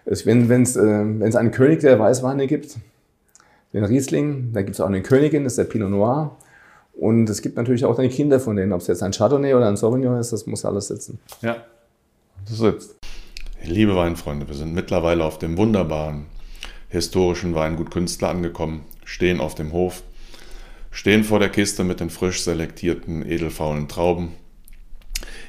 Es, 0.05 0.25
wenn 0.25 0.50
es 0.62 0.76
äh, 0.76 0.81
einen 0.81 1.50
König 1.50 1.81
der 1.81 1.99
Weißweine 1.99 2.47
gibt, 2.47 2.76
den 3.73 3.85
Riesling, 3.85 4.53
dann 4.53 4.65
gibt 4.65 4.76
es 4.76 4.81
auch 4.81 4.87
eine 4.87 5.03
Königin, 5.03 5.45
das 5.45 5.55
ist 5.55 5.59
der 5.59 5.65
Pinot 5.65 5.91
Noir. 5.91 6.37
Und 6.95 7.29
es 7.29 7.43
gibt 7.43 7.57
natürlich 7.57 7.85
auch 7.85 7.97
dann 7.97 8.09
die 8.09 8.15
Kinder 8.15 8.41
von 8.41 8.57
denen, 8.57 8.73
ob 8.73 8.81
es 8.81 8.87
jetzt 8.87 9.03
ein 9.03 9.12
Chardonnay 9.12 9.55
oder 9.55 9.69
ein 9.69 9.76
Sauvignon 9.76 10.19
ist, 10.19 10.33
das 10.33 10.47
muss 10.47 10.65
alles 10.65 10.88
sitzen. 10.88 11.19
Ja, 11.43 11.57
das 12.49 12.59
sitzt. 12.59 12.97
Liebe 13.64 13.96
Weinfreunde, 13.96 14.48
wir 14.48 14.54
sind 14.54 14.75
mittlerweile 14.75 15.25
auf 15.25 15.38
dem 15.38 15.56
wunderbaren 15.56 16.26
historischen 16.88 17.54
Weingut 17.54 17.90
Künstler 17.90 18.28
angekommen, 18.28 18.84
stehen 19.04 19.40
auf 19.40 19.54
dem 19.54 19.72
Hof, 19.72 20.02
stehen 20.90 21.25
vor 21.25 21.40
der 21.40 21.48
Kiste 21.48 21.82
mit 21.82 22.00
den 22.00 22.10
frisch 22.10 22.42
selektierten 22.42 23.28
edelfaulen 23.28 23.88
Trauben, 23.88 24.32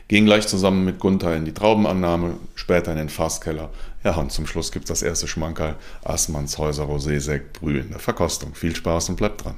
gehen 0.08 0.26
gleich 0.26 0.48
zusammen 0.48 0.84
mit 0.84 1.00
Gunther 1.00 1.36
in 1.36 1.46
die 1.46 1.54
Traubenannahme, 1.54 2.36
später 2.56 2.92
in 2.92 2.98
den 2.98 3.10
Fasskeller. 3.10 3.70
Ja, 4.04 4.16
und 4.16 4.32
zum 4.32 4.48
Schluss 4.48 4.72
gibt 4.72 4.86
es 4.86 5.00
das 5.00 5.04
erste 5.04 5.28
Schmankerl, 5.28 5.76
Assmanns 6.04 6.58
Häuser 6.58 6.86
Rosé 6.86 7.20
Sekt 7.20 7.60
Brühe 7.60 7.82
in 7.82 7.90
der 7.90 8.00
Verkostung. 8.00 8.56
Viel 8.56 8.76
Spaß 8.76 9.10
und 9.10 9.18
bleibt 9.18 9.44
dran. 9.44 9.56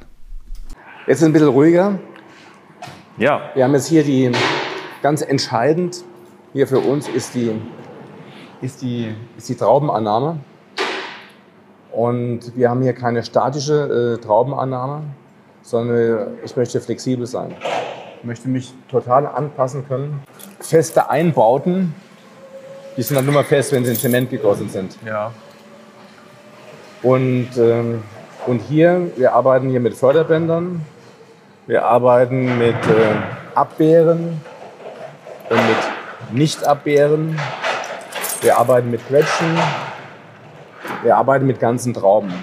Jetzt 1.07 1.17
ist 1.17 1.21
es 1.21 1.27
ein 1.27 1.33
bisschen 1.33 1.49
ruhiger. 1.49 1.99
Ja, 3.17 3.51
Wir 3.53 3.63
haben 3.63 3.73
jetzt 3.73 3.87
hier 3.87 4.03
die, 4.03 4.31
ganz 5.01 5.21
entscheidend, 5.21 6.03
hier 6.53 6.67
für 6.67 6.79
uns 6.79 7.07
ist 7.07 7.35
die, 7.35 7.51
ist 8.61 8.81
die, 8.81 9.13
ist 9.37 9.49
die 9.49 9.55
Traubenannahme. 9.55 10.39
Und 11.91 12.55
wir 12.55 12.69
haben 12.69 12.81
hier 12.81 12.93
keine 12.93 13.23
statische 13.23 14.17
äh, 14.19 14.23
Traubenannahme, 14.23 15.03
sondern 15.61 16.37
ich 16.43 16.55
möchte 16.55 16.79
flexibel 16.79 17.25
sein. 17.25 17.55
Ich 18.19 18.23
möchte 18.23 18.47
mich 18.47 18.73
total 18.89 19.25
anpassen 19.25 19.87
können. 19.87 20.21
Feste 20.59 21.09
Einbauten, 21.09 21.95
die 22.97 23.01
sind 23.01 23.15
dann 23.15 23.25
nur 23.25 23.33
mal 23.33 23.43
fest, 23.43 23.71
wenn 23.71 23.85
sie 23.85 23.91
in 23.91 23.97
Zement 23.97 24.29
gegossen 24.29 24.69
sind. 24.69 24.97
ja. 25.05 25.31
Und, 27.01 27.49
ähm, 27.57 28.03
und 28.45 28.59
hier, 28.59 29.09
wir 29.15 29.33
arbeiten 29.33 29.69
hier 29.69 29.79
mit 29.79 29.93
Förderbändern, 29.93 30.85
wir 31.65 31.85
arbeiten 31.85 32.57
mit 32.57 32.75
äh, 32.75 33.55
Abbeeren 33.55 34.41
und 35.49 35.57
mit 35.57 36.37
Nicht-Abbeeren, 36.37 37.39
wir 38.41 38.57
arbeiten 38.57 38.89
mit 38.89 39.05
Quetschen, 39.07 39.57
wir 41.03 41.17
arbeiten 41.17 41.45
mit 41.45 41.59
ganzen 41.59 41.93
Trauben. 41.93 42.33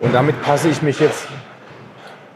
Und 0.00 0.14
damit 0.14 0.40
passe 0.42 0.68
ich 0.68 0.82
mich 0.82 1.00
jetzt 1.00 1.26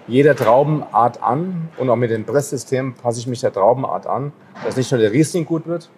jeder 0.06 0.34
Traubenart 0.34 1.22
an 1.22 1.68
und 1.76 1.90
auch 1.90 1.96
mit 1.96 2.10
dem 2.10 2.24
Presssystem 2.24 2.94
passe 2.94 3.20
ich 3.20 3.26
mich 3.26 3.40
der 3.40 3.52
Traubenart 3.52 4.06
an, 4.06 4.32
dass 4.64 4.76
nicht 4.76 4.90
nur 4.90 5.00
der 5.00 5.12
Riesling 5.12 5.44
gut 5.44 5.66
wird, 5.66 5.90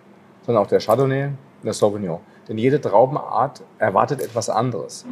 sondern 0.44 0.64
auch 0.64 0.68
der 0.68 0.80
Chardonnay 0.80 1.26
und 1.26 1.64
der 1.64 1.74
Sauvignon. 1.74 2.18
Denn 2.48 2.58
jede 2.58 2.80
Traubenart 2.80 3.62
erwartet 3.78 4.20
etwas 4.20 4.50
anderes. 4.50 5.06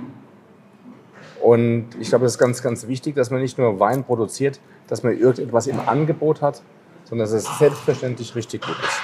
Und 1.40 1.90
ich 2.00 2.08
glaube, 2.08 2.24
das 2.24 2.32
ist 2.32 2.38
ganz, 2.38 2.62
ganz 2.62 2.88
wichtig, 2.88 3.14
dass 3.14 3.30
man 3.30 3.40
nicht 3.40 3.58
nur 3.58 3.78
Wein 3.78 4.02
produziert, 4.02 4.58
dass 4.88 5.04
man 5.04 5.16
irgendetwas 5.16 5.68
im 5.68 5.78
Angebot 5.86 6.42
hat, 6.42 6.62
sondern 7.04 7.26
dass 7.26 7.32
es 7.32 7.58
selbstverständlich 7.58 8.34
richtig 8.34 8.62
gut 8.62 8.76
ist. 8.82 9.00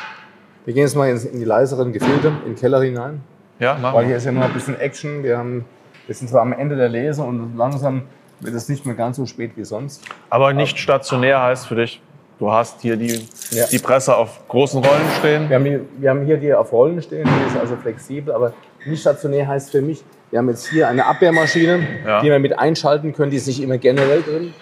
Wir 0.65 0.75
gehen 0.75 0.83
jetzt 0.85 0.97
mal 0.97 1.09
in 1.11 1.39
die 1.39 1.45
leiseren 1.45 1.93
Gefilde, 1.93 2.29
in 2.45 2.53
den 2.53 2.57
Keller 2.57 2.81
hinein, 2.83 3.21
Ja, 3.59 3.75
machen 3.75 3.97
weil 3.97 4.07
hier 4.07 4.17
ist 4.17 4.25
ja 4.25 4.33
noch 4.33 4.45
ein 4.45 4.53
bisschen 4.53 4.79
Action. 4.81 5.23
Wir, 5.23 5.37
haben, 5.39 5.65
wir 6.07 6.15
sind 6.15 6.29
zwar 6.29 6.43
am 6.43 6.53
Ende 6.53 6.77
der 6.77 6.89
Lese 6.89 7.23
und 7.23 7.57
langsam 7.57 8.03
wird 8.41 8.55
es 8.55 8.69
nicht 8.69 8.87
mehr 8.87 8.95
ganz 8.95 9.17
so 9.17 9.27
spät 9.27 9.53
wie 9.57 9.65
sonst. 9.65 10.03
Aber 10.31 10.53
nicht 10.53 10.79
stationär 10.79 11.43
heißt 11.43 11.67
für 11.67 11.77
dich, 11.77 12.01
du 12.39 12.51
hast 12.51 12.81
hier 12.81 12.97
die, 12.97 13.27
Ja. 13.51 13.67
die 13.71 13.79
Presse 13.79 14.17
auf 14.17 14.47
großen 14.49 14.83
Rollen 14.83 15.03
stehen. 15.19 15.49
Wir 15.49 15.57
haben, 15.57 15.65
hier, 15.67 15.81
wir 15.99 16.11
haben 16.11 16.25
hier 16.25 16.37
die 16.39 16.53
auf 16.55 16.73
Rollen 16.73 17.01
stehen, 17.03 17.29
die 17.29 17.47
ist 17.53 17.59
also 17.61 17.77
flexibel, 17.77 18.35
aber 18.35 18.53
nicht 18.87 19.01
stationär 19.03 19.47
heißt 19.47 19.71
für 19.71 19.83
mich, 19.83 20.03
wir 20.31 20.39
haben 20.39 20.49
jetzt 20.49 20.67
hier 20.67 20.89
eine 20.89 21.07
Abwehrmaschine, 21.07 21.87
Ja. 22.07 22.21
die 22.23 22.29
wir 22.31 22.39
mit 22.39 22.59
einschalten 22.59 23.13
können, 23.13 23.31
die 23.31 23.37
ist 23.37 23.47
nicht 23.47 23.63
immer 23.63 23.79
generell 23.79 24.23
drin. 24.23 24.53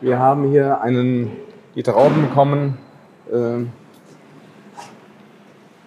Wir 0.00 0.18
haben 0.18 0.50
hier 0.50 0.80
einen, 0.80 1.30
die 1.76 1.82
Trauben 1.82 2.30
kommen, 2.34 2.78
ähm, 3.32 3.70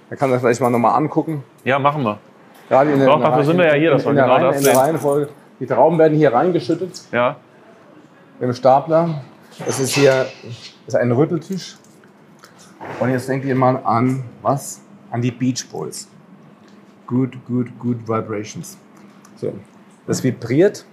da 0.10 0.15
kann 0.15 0.32
das 0.32 0.41
vielleicht 0.41 0.62
mal 0.62 0.70
nochmal 0.70 0.96
angucken. 0.96 1.44
Ja, 1.63 1.80
machen 1.80 2.04
wir. 2.04 2.18
Gerade 2.70 2.91
in 2.91 3.06
Doch, 3.06 3.18
in 3.18 3.22
dafür 3.22 3.44
sind 3.44 3.58
wir 3.58 3.65
ja 3.68 3.74
hier, 3.74 3.91
in, 3.94 3.98
der 4.04 4.13
genau 4.13 4.34
Reihen- 4.34 4.44
das 4.44 4.58
in 4.58 4.63
der 4.63 4.74
sehen. 4.74 4.82
Reihenfolge. 4.82 5.30
Die 5.60 5.65
Trauben 5.68 5.98
werden 6.00 6.18
hier 6.18 6.34
reingeschüttet 6.34 7.02
Ja, 7.12 7.38
dem 8.41 8.54
Stapler. 8.54 9.22
Das 9.65 9.80
ist 9.80 9.91
hier 9.96 10.26
ist 10.88 10.96
ein 10.96 11.12
Rütteltisch. 11.12 11.78
Und 13.00 13.10
jetzt 13.10 13.28
denkt 13.30 13.46
ihr 13.46 13.56
mal 13.56 13.78
an 13.84 14.24
was? 14.41 14.82
An 15.12 15.22
die 15.22 15.32
Beach 15.32 15.65
Boys. 15.72 16.08
Good, 17.08 17.38
good, 17.48 17.68
good 17.80 18.00
vibrations. 18.08 18.78
So. 19.38 19.54
Das 20.08 20.24
vibriert 20.24 20.86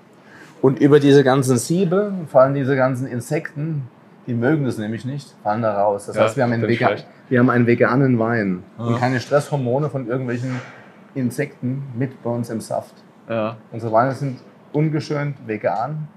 und 0.60 0.78
über 0.78 1.00
diese 1.00 1.24
ganzen 1.24 1.56
Siebe 1.58 2.12
fallen 2.28 2.54
diese 2.54 2.76
ganzen 2.76 3.06
Insekten, 3.06 3.88
die 4.26 4.34
mögen 4.34 4.64
das 4.64 4.78
nämlich 4.78 5.04
nicht, 5.04 5.34
fallen 5.42 5.62
da 5.62 5.82
raus. 5.82 6.06
Das 6.06 6.16
Ja, 6.16 6.22
heißt, 6.22 6.36
wir 6.36 6.44
haben, 6.44 6.52
einen 6.52 6.60
finde 6.62 6.74
ich 6.74 6.80
Vega 6.80 6.88
schlecht. 6.90 7.06
Wir 7.32 7.38
haben 7.38 7.48
einen 7.48 7.66
veganen 7.66 8.18
Wein 8.18 8.62
Ja. 8.78 8.84
und 8.84 8.98
keine 9.00 9.18
Stresshormone 9.18 9.88
von 9.88 10.06
irgendwelchen 10.06 10.60
Insekten 11.14 11.82
mit 11.96 12.22
bei 12.22 12.28
uns 12.28 12.50
im 12.50 12.60
Saft. 12.60 12.94
ja. 13.26 13.56
Unsere 13.72 13.90
Weine 13.90 14.12
sind 14.12 14.38
ungeschönt 14.74 15.36
vegan. 15.46 16.08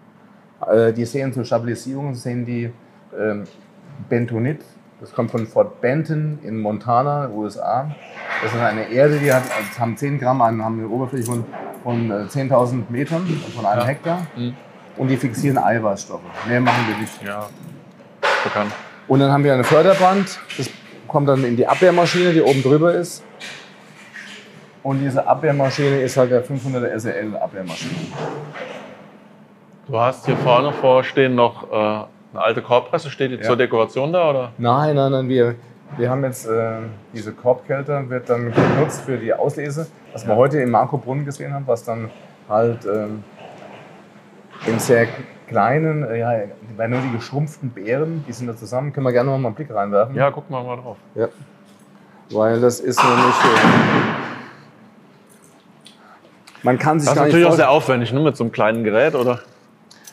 Äh, 0.70 0.92
Die 0.92 1.06
sehen 1.06 1.32
zur 1.32 1.46
Stabilisierung 1.46 2.16
sehen 2.16 2.46
die 2.46 2.70
ähm, 3.18 3.46
Bentonit. 4.10 4.60
Das 5.00 5.14
kommt 5.14 5.32
von 5.32 5.46
Fort 5.48 5.80
Benton 5.80 6.40
in 6.44 6.60
Montana, 6.60 7.30
USA. 7.30 7.90
Das 8.44 8.54
ist 8.54 8.60
eine 8.60 8.90
Erde, 8.90 9.18
die 9.20 9.32
hat, 9.32 9.44
haben 9.80 9.96
10 9.96 10.20
Gramm, 10.20 10.42
an- 10.42 10.62
haben 10.64 10.80
eine 10.80 10.90
Oberfläche 10.90 11.24
von, 11.26 11.46
von 11.84 12.12
äh, 12.12 12.14
10.000 12.26 12.84
Metern, 12.90 13.22
also 13.26 13.56
von 13.58 13.66
einem 13.66 13.82
Ja. 13.82 13.88
Hektar. 13.88 14.28
Mhm. 14.36 14.54
Und 14.98 15.08
die 15.10 15.16
fixieren 15.18 15.58
Eiweißstoffe. 15.58 16.22
Mehr 16.48 16.60
machen 16.60 16.84
wir 16.90 16.98
nicht. 16.98 17.24
ja. 17.24 17.48
Bekannt. 18.44 18.72
Und 19.08 19.20
dann 19.20 19.32
haben 19.32 19.44
wir 19.46 19.54
eine 19.54 19.64
Förderband. 19.64 20.40
Das 20.58 20.70
kommt 21.08 21.30
dann 21.30 21.44
in 21.44 21.56
die 21.56 21.68
Abwehrmaschine, 21.68 22.34
die 22.34 22.42
oben 22.42 22.62
drüber 22.64 22.94
ist. 22.94 23.24
Und 24.84 25.00
diese 25.00 25.26
Abwehrmaschine 25.28 26.02
ist 26.02 26.16
halt 26.18 26.32
der 26.32 26.46
500er 26.46 27.00
SL 27.00 27.36
Abwehrmaschine. 27.38 27.92
Du 29.88 30.00
hast 30.00 30.26
hier 30.26 30.38
vorne 30.38 30.72
vorstehen 30.74 31.36
noch 31.36 31.72
äh, 31.72 31.76
eine 31.76 32.08
alte 32.34 32.62
Korbpresse. 32.62 33.10
Steht 33.10 33.32
die 33.32 33.36
Ja. 33.36 33.42
zur 33.44 33.58
Dekoration 33.58 34.12
da? 34.14 34.30
Oder? 34.30 34.52
Nein, 34.58 34.96
nein, 34.96 35.12
nein, 35.12 35.30
wir, 35.30 35.56
wir 35.98 36.10
haben 36.10 36.24
jetzt 36.24 36.48
äh, 36.48 36.78
diese 37.14 37.32
Korbkälter, 37.32 38.10
wird 38.10 38.30
dann 38.30 38.52
genutzt 38.52 39.02
für 39.06 39.18
die 39.18 39.34
Auslese, 39.34 39.88
was 40.14 40.28
wir 40.28 40.36
heute 40.36 40.60
im 40.60 40.72
Marco 40.72 40.98
Brunnen 40.98 41.26
gesehen 41.26 41.54
haben, 41.54 41.66
was 41.68 41.84
dann 41.84 42.10
halt 42.50 42.86
ähm, 42.86 43.24
in 44.68 44.80
sehr 44.80 45.08
kleinen, 45.48 46.04
äh, 46.04 46.20
ja, 46.20 46.34
bei 46.78 46.88
nur 46.88 47.00
die 47.02 47.12
geschrumpften 47.12 47.70
Beeren, 47.70 48.24
die 48.28 48.34
sind 48.34 48.48
da 48.48 48.56
zusammen, 48.56 48.94
können 48.94 49.06
wir 49.06 49.12
gerne 49.14 49.30
noch 49.32 49.38
mal 49.38 49.48
einen 49.50 49.56
Blick 49.56 49.74
reinwerfen. 49.74 50.16
Ja, 50.16 50.32
gucken 50.32 50.56
wir 50.56 50.64
mal 50.64 50.76
drauf. 50.78 50.98
Ja. 51.16 51.28
Weil 52.32 52.60
das 52.62 52.80
ist 52.80 53.00
nämlich. 53.04 53.36
Man 56.64 56.80
kann 56.80 57.00
sich 57.00 57.08
Das 57.10 57.18
ist 57.18 57.24
natürlich 57.24 57.46
auch 57.46 57.54
sehr 57.54 57.70
aufwendig, 57.70 58.12
ne, 58.12 58.20
mit 58.20 58.36
so 58.36 58.44
einem 58.44 58.52
kleinen 58.52 58.84
Gerät, 58.84 59.14
oder? 59.16 59.40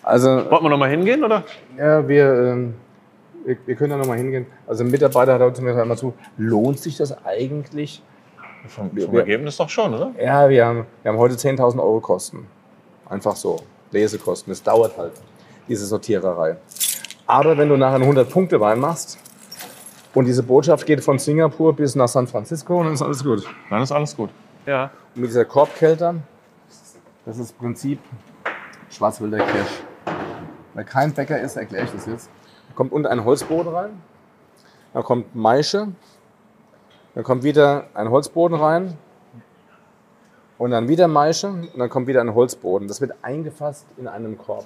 Also, 0.02 0.28
Wollten 0.50 0.64
wir 0.64 0.68
noch 0.70 0.78
mal 0.78 0.90
hingehen, 0.90 1.24
oder? 1.24 1.44
Ja, 1.78 2.06
wir, 2.06 2.24
ähm, 2.52 2.74
wir, 3.44 3.56
wir 3.64 3.74
können 3.76 3.90
da 3.90 3.96
nochmal 3.96 4.18
hingehen. 4.18 4.46
Also 4.66 4.84
ein 4.84 4.90
Mitarbeiter 4.90 5.34
hat 5.34 5.40
heute 5.40 5.54
zu 5.54 5.62
mir 5.62 5.70
gesagt, 5.70 5.88
mal 5.88 5.96
zu, 5.96 6.12
lohnt 6.36 6.78
sich 6.78 6.96
das 6.96 7.16
eigentlich? 7.24 8.02
Vom, 8.68 8.90
Wir- 8.92 9.04
vom 9.06 9.12
wir- 9.14 9.20
Ergebnis 9.20 9.56
doch 9.56 9.68
schon, 9.68 9.94
oder? 9.94 10.10
Ja, 10.22 10.48
wir 10.48 10.66
haben, 10.66 10.86
wir 11.02 11.10
haben 11.12 11.18
heute 11.18 11.36
10.000 11.36 11.80
Euro 11.80 12.00
Kosten. 12.00 12.46
Einfach 13.08 13.34
so. 13.36 13.60
Lesekosten. 13.92 14.52
Es 14.52 14.62
dauert 14.62 14.96
halt, 14.96 15.12
diese 15.68 15.86
Sortiererei. 15.86 16.56
Aber 17.26 17.56
wenn 17.56 17.68
du 17.68 17.76
nachher 17.76 17.96
einen 17.96 18.10
100-Punkte-Wein 18.10 18.80
machst, 18.80 19.18
Und 20.14 20.26
diese 20.26 20.42
Botschaft 20.42 20.84
geht 20.84 21.02
von 21.02 21.18
Singapur 21.18 21.74
bis 21.74 21.94
nach 21.94 22.08
San 22.08 22.26
Francisco 22.26 22.78
und 22.78 22.84
dann 22.86 22.94
ist 22.94 23.02
alles 23.02 23.24
gut. 23.24 23.44
Dann 23.70 23.82
ist 23.82 23.92
alles 23.92 24.14
gut. 24.14 24.30
Ja. 24.66 24.90
Und 25.14 25.22
mit 25.22 25.30
dieser 25.30 25.46
Korbkälter, 25.46 26.16
das 27.24 27.38
ist 27.38 27.50
das 27.50 27.52
Prinzip 27.52 27.98
Schwarzwälder 28.90 29.38
Kirsch. 29.38 29.82
Weil 30.74 30.84
kein 30.84 31.12
Bäcker 31.14 31.40
ist, 31.40 31.56
erkläre 31.56 31.84
ich 31.84 31.92
das 31.92 32.06
jetzt. 32.06 32.30
Da 32.68 32.74
kommt 32.74 32.92
unten 32.92 33.06
ein 33.06 33.24
Holzboden 33.24 33.72
rein, 33.72 33.90
dann 34.92 35.02
kommt 35.02 35.34
Maische, 35.34 35.88
dann 37.14 37.24
kommt 37.24 37.42
wieder 37.42 37.86
ein 37.94 38.10
Holzboden 38.10 38.58
rein 38.58 38.98
und 40.62 40.70
dann 40.70 40.86
wieder 40.86 41.08
Maische 41.08 41.48
und 41.48 41.76
dann 41.76 41.90
kommt 41.90 42.06
wieder 42.06 42.20
ein 42.20 42.36
Holzboden. 42.36 42.86
Das 42.86 43.00
wird 43.00 43.12
eingefasst 43.22 43.84
in 43.96 44.06
einem 44.06 44.38
Korb 44.38 44.64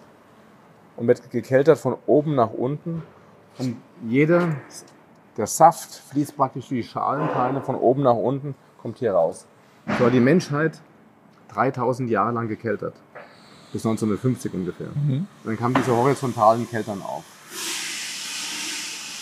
und 0.98 1.08
wird 1.08 1.30
gekeltert 1.30 1.78
von 1.78 1.96
oben 2.04 2.34
nach 2.34 2.50
unten. 2.50 3.02
Und 3.56 3.78
jeder, 4.06 4.56
der 5.38 5.46
Saft 5.46 5.94
fließt 6.10 6.36
praktisch 6.36 6.68
durch 6.68 6.82
die 6.82 6.86
Schalenteile 6.86 7.62
von 7.62 7.76
oben 7.76 8.02
nach 8.02 8.14
unten, 8.14 8.54
kommt 8.82 8.98
hier 8.98 9.12
raus. 9.12 9.46
So 9.98 10.04
hat 10.04 10.12
die 10.12 10.20
Menschheit 10.20 10.78
3000 11.54 12.10
Jahre 12.10 12.32
lang 12.32 12.48
gekeltert. 12.48 12.92
Bis 13.72 13.86
1950 13.86 14.52
ungefähr. 14.52 14.88
Mhm. 14.88 15.26
Dann 15.44 15.56
kamen 15.56 15.74
diese 15.76 15.96
horizontalen 15.96 16.68
Keltern 16.68 17.00
auf. 17.00 17.24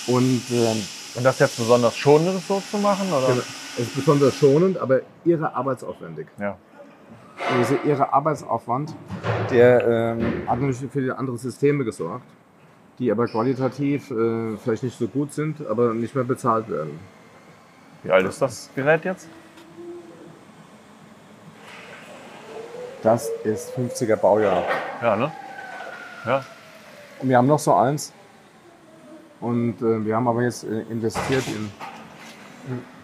Und 0.09 0.43
ähm, 0.51 0.83
Und 1.15 1.23
das 1.23 1.39
jetzt 1.39 1.57
besonders 1.57 1.97
schonend 1.97 2.43
so 2.49 2.61
zu 2.69 2.79
machen? 2.79 3.07
Oder? 3.13 3.45
Es 3.77 3.89
ist 3.89 3.97
besonders 3.97 4.37
schonend, 4.37 4.79
aber 4.79 5.01
irre 5.25 5.55
arbeitsaufwendig. 5.55 6.27
Ja. 6.39 6.57
Und 7.51 7.59
dieser 7.59 7.85
irre 7.85 8.13
Arbeitsaufwand, 8.13 8.95
der 9.51 9.87
ähm, 9.87 10.49
hat 10.49 10.61
natürlich 10.61 10.93
für 10.93 11.19
andere 11.19 11.37
Systeme 11.37 11.85
gesorgt, 11.85 12.27
die 12.99 13.11
aber 13.11 13.27
qualitativ 13.27 14.11
äh, 14.11 14.57
vielleicht 14.57 14.85
nicht 14.85 14.97
so 14.97 15.09
gut 15.09 15.33
sind, 15.33 15.67
aber 15.67 15.93
nicht 15.95 16.15
mehr 16.15 16.25
bezahlt 16.25 16.69
werden. 16.71 16.99
Wie 18.05 18.11
alt 18.13 18.27
ist 18.27 18.41
das 18.41 18.71
Gerät 18.77 19.05
jetzt? 19.05 19.29
Das 23.03 23.29
ist 23.43 23.77
50er 23.77 24.17
Baujahr. 24.17 24.63
Ja, 25.03 25.17
ne? 25.17 25.33
Ja. 26.25 26.45
Und 27.21 27.29
wir 27.29 27.37
haben 27.37 27.49
noch 27.49 27.59
so 27.59 27.75
eins. 27.75 28.13
Und 29.41 29.83
äh, 29.83 30.05
wir 30.05 30.17
haben 30.17 30.29
aber 30.29 30.43
jetzt 30.43 30.65
äh, 30.65 30.83
investiert 30.91 31.45
in. 31.49 31.71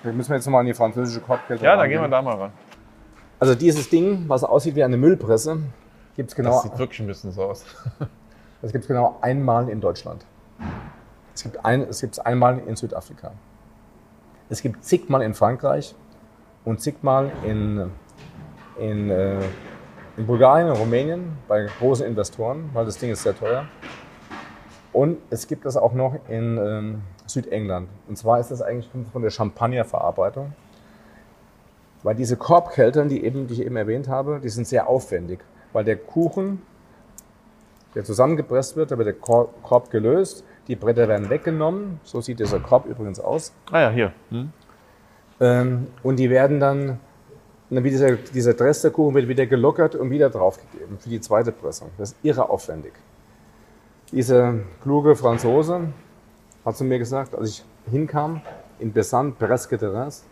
Da 0.03 0.13
müssen 0.13 0.31
wir 0.31 0.37
jetzt 0.37 0.47
nochmal 0.47 0.61
an 0.61 0.67
die 0.67 0.75
französische 0.75 1.21
Korbkette 1.21 1.65
Ja, 1.65 1.77
da 1.77 1.87
gehen 1.87 2.01
wir 2.01 2.09
da 2.09 2.23
mal 2.23 2.37
ran. 2.37 2.53
Also 3.39 3.55
dieses 3.55 3.89
Ding, 3.89 4.25
was 4.29 4.45
aussieht 4.45 4.75
wie 4.75 4.85
eine 4.85 4.97
Müllpresse, 4.97 5.59
gibt 6.17 6.31
es 6.31 6.37
Das 6.37 6.45
genau, 6.45 6.61
sieht 6.61 6.79
wirklich 6.79 7.01
ein 7.01 7.07
bisschen 7.07 7.33
so 7.33 7.45
aus. 7.45 7.65
das 8.63 8.73
gibt's 8.73 8.87
genau 8.87 9.19
einmal 9.21 9.69
in 9.69 9.81
Deutschland. 9.81 10.25
Es 11.35 11.43
gibt 11.43 11.65
ein, 11.65 11.83
es 11.83 12.01
gibt's 12.01 12.19
einmal 12.19 12.59
in 12.59 12.77
Südafrika. 12.77 13.33
Es 14.49 14.63
gibt 14.63 14.85
zigmal 14.85 15.23
in 15.23 15.35
Frankreich 15.35 15.95
und 16.65 16.81
zigmal 16.81 17.31
in, 17.45 17.91
in, 18.79 19.11
äh, 19.11 19.39
in 20.17 20.27
Bulgarien, 20.27 20.69
in 20.69 20.75
Rumänien, 20.75 21.39
bei 21.47 21.69
großen 21.79 22.05
Investoren, 22.05 22.69
weil 22.73 22.85
das 22.85 22.99
Ding 22.99 23.11
ist 23.11 23.23
sehr 23.23 23.37
teuer. 23.37 23.67
Und 24.93 25.19
es 25.31 25.47
gibt 25.47 25.65
das 25.65 25.77
auch 25.77 25.93
noch 25.93 26.17
in 26.29 26.59
ähm, 26.59 27.03
Südengland. 27.27 27.89
Und 28.09 28.19
zwar 28.19 28.41
ist 28.41 28.51
das 28.51 28.61
eigentlich 28.61 28.91
von 29.13 29.23
der 29.23 29.31
Champagnerverarbeitung. 29.31 30.53
Weil 32.03 32.15
diese 32.15 32.37
Korbkältern, 32.37 33.09
die, 33.09 33.25
eben, 33.25 33.47
die 33.47 33.55
ich 33.55 33.63
eben 33.63 33.77
erwähnt 33.77 34.09
habe, 34.09 34.41
die 34.43 34.49
sind 34.49 34.67
sehr 34.67 34.89
aufwendig. 34.89 35.41
Weil 35.73 35.85
der 35.85 35.97
Kuchen, 35.97 36.63
der 37.95 38.05
zusammengepresst 38.05 38.75
wird, 38.75 38.91
da 38.91 38.99
wird 38.99 39.07
der 39.07 39.15
Kor- 39.15 39.51
Korb 39.63 39.91
gelöst, 39.91 40.45
die 40.67 40.77
Bretter 40.77 41.09
werden 41.09 41.29
weggenommen. 41.31 42.01
So 42.03 42.21
sieht 42.21 42.41
dieser 42.41 42.59
Korb 42.59 42.87
übrigens 42.87 43.21
aus. 43.21 43.53
Ah 43.71 43.81
ja, 43.83 43.91
hier. 43.91 44.13
Hm? 44.31 44.53
Ähm, 45.41 45.87
und 46.03 46.17
die 46.17 46.31
werden 46.31 46.59
dann, 46.59 46.99
dann 47.69 47.85
dieser, 47.85 48.17
dieser 48.17 48.55
Dress 48.55 48.83
der 48.83 48.91
Kuchen 48.91 49.15
wird 49.15 49.29
wieder 49.29 49.47
gelockert 49.47 49.95
und 49.95 50.11
wieder 50.11 50.31
draufgegeben 50.31 50.99
für 50.99 51.11
die 51.11 51.21
zweite 51.21 51.53
Pressung. 51.53 51.91
Das 51.99 52.13
ist 52.13 52.19
irre 52.23 52.49
aufwendig. 52.49 52.93
Dieser 54.13 54.55
kluge 54.83 55.15
Franzose 55.15 55.93
hat 56.65 56.77
zu 56.77 56.85
mir 56.85 56.99
gesagt, 56.99 57.35
als 57.35 57.51
ich 57.51 57.65
hinkam, 57.91 58.41
in 58.81 58.93
Bessan, 58.93 59.35
Presque 59.35 59.79
Terrasse, 59.79 60.25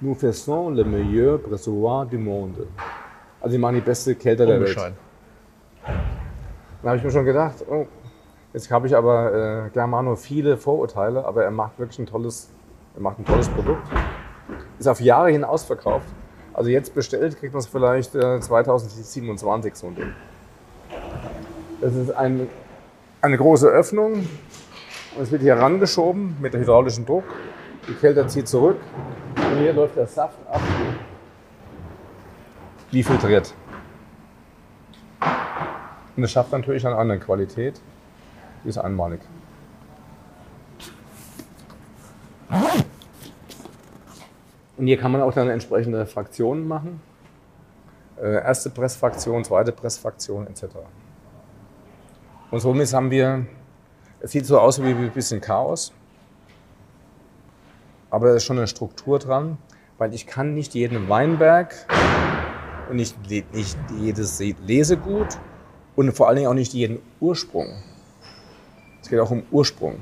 nous 0.00 0.14
faisons 0.14 0.70
le 0.70 0.84
meilleur 0.84 1.38
pressoir 1.38 2.06
du 2.06 2.18
monde. 2.18 2.66
Also 3.40 3.52
die 3.52 3.58
machen 3.58 3.76
die 3.76 3.82
beste 3.82 4.14
Kälte 4.14 4.46
der 4.46 4.60
Welt. 4.60 4.70
Unbescheiden. 4.70 4.98
Da 6.82 6.88
habe 6.88 6.96
ich 6.96 7.04
mir 7.04 7.10
schon 7.10 7.24
gedacht, 7.24 7.56
oh, 7.68 7.86
jetzt 8.52 8.70
habe 8.70 8.86
ich 8.86 8.96
aber 8.96 9.66
äh, 9.66 9.70
Germano 9.70 10.16
viele 10.16 10.56
Vorurteile, 10.56 11.24
aber 11.24 11.44
er 11.44 11.50
macht 11.50 11.78
wirklich 11.78 11.98
ein 11.98 12.06
tolles, 12.06 12.48
er 12.94 13.02
macht 13.02 13.18
ein 13.18 13.24
tolles 13.24 13.48
Produkt. 13.48 13.86
Ist 14.78 14.88
auf 14.88 15.00
Jahre 15.00 15.30
hin 15.30 15.44
ausverkauft. 15.44 16.08
Also 16.52 16.70
jetzt 16.70 16.94
bestellt, 16.94 17.38
kriegt 17.38 17.52
man 17.52 17.60
es 17.60 17.66
vielleicht 17.66 18.14
äh, 18.14 18.40
2027 18.40 19.74
so 19.74 19.86
ein 19.86 19.94
Ding. 19.94 20.12
Das 21.80 21.94
ist 21.94 22.10
ein, 22.10 22.48
eine 23.20 23.36
große 23.36 23.68
Öffnung 23.68 24.12
und 25.16 25.22
es 25.22 25.30
wird 25.30 25.42
hier 25.42 25.56
rangeschoben 25.56 26.36
mit 26.40 26.54
hydraulischem 26.54 27.04
Druck. 27.06 27.24
Die 27.88 27.94
Kälte 27.94 28.26
zieht 28.26 28.48
zurück 28.48 28.78
und 29.36 29.58
hier 29.58 29.72
läuft 29.72 29.96
der 29.96 30.06
Saft 30.06 30.38
ab. 30.48 30.60
Wie 32.90 33.02
filtriert. 33.02 33.54
Und 36.16 36.24
es 36.24 36.32
schafft 36.32 36.52
natürlich 36.52 36.86
eine 36.86 36.96
andere 36.96 37.18
Qualität. 37.18 37.80
Die 38.64 38.68
ist 38.68 38.78
einmalig. 38.78 39.20
Und 44.76 44.86
hier 44.86 44.98
kann 44.98 45.12
man 45.12 45.22
auch 45.22 45.32
dann 45.32 45.48
entsprechende 45.48 46.06
Fraktionen 46.06 46.66
machen. 46.66 47.00
Äh, 48.20 48.42
erste 48.42 48.70
Pressfraktion, 48.70 49.44
zweite 49.44 49.72
Pressfraktion 49.72 50.46
etc. 50.46 50.64
Und 52.50 52.60
somit 52.60 52.92
haben 52.92 53.10
wir, 53.10 53.46
es 54.20 54.32
sieht 54.32 54.44
so 54.44 54.58
aus 54.58 54.82
wie 54.82 54.88
ein 54.88 55.10
bisschen 55.12 55.40
Chaos, 55.40 55.92
aber 58.10 58.28
da 58.28 58.34
ist 58.34 58.44
schon 58.44 58.58
eine 58.58 58.66
Struktur 58.66 59.20
dran, 59.20 59.56
weil 59.98 60.12
ich 60.14 60.26
kann 60.26 60.54
nicht 60.54 60.74
jeden 60.74 61.08
Weinberg 61.08 61.86
und 62.88 62.96
nicht, 62.96 63.16
nicht 63.30 63.78
jedes 64.00 64.40
Lesegut 64.66 65.38
und 65.94 66.12
vor 66.12 66.26
allen 66.26 66.38
Dingen 66.38 66.48
auch 66.48 66.54
nicht 66.54 66.72
jeden 66.72 66.98
Ursprung. 67.20 67.68
Es 69.00 69.08
geht 69.08 69.20
auch 69.20 69.30
um 69.30 69.44
Ursprung. 69.52 70.00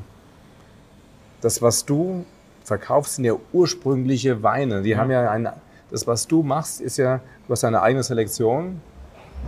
Das, 1.42 1.60
was 1.60 1.84
du 1.84 2.24
verkaufst, 2.64 3.16
sind 3.16 3.26
ja 3.26 3.34
ursprüngliche 3.52 4.42
Weine. 4.42 4.82
Die 4.82 4.96
haben 4.96 5.10
ja 5.10 5.30
eine, 5.30 5.52
das, 5.90 6.06
was 6.06 6.26
du 6.26 6.42
machst, 6.42 6.80
ist 6.80 6.96
ja, 6.96 7.20
du 7.46 7.52
hast 7.52 7.62
deine 7.62 7.82
eigene 7.82 8.02
Selektion 8.02 8.80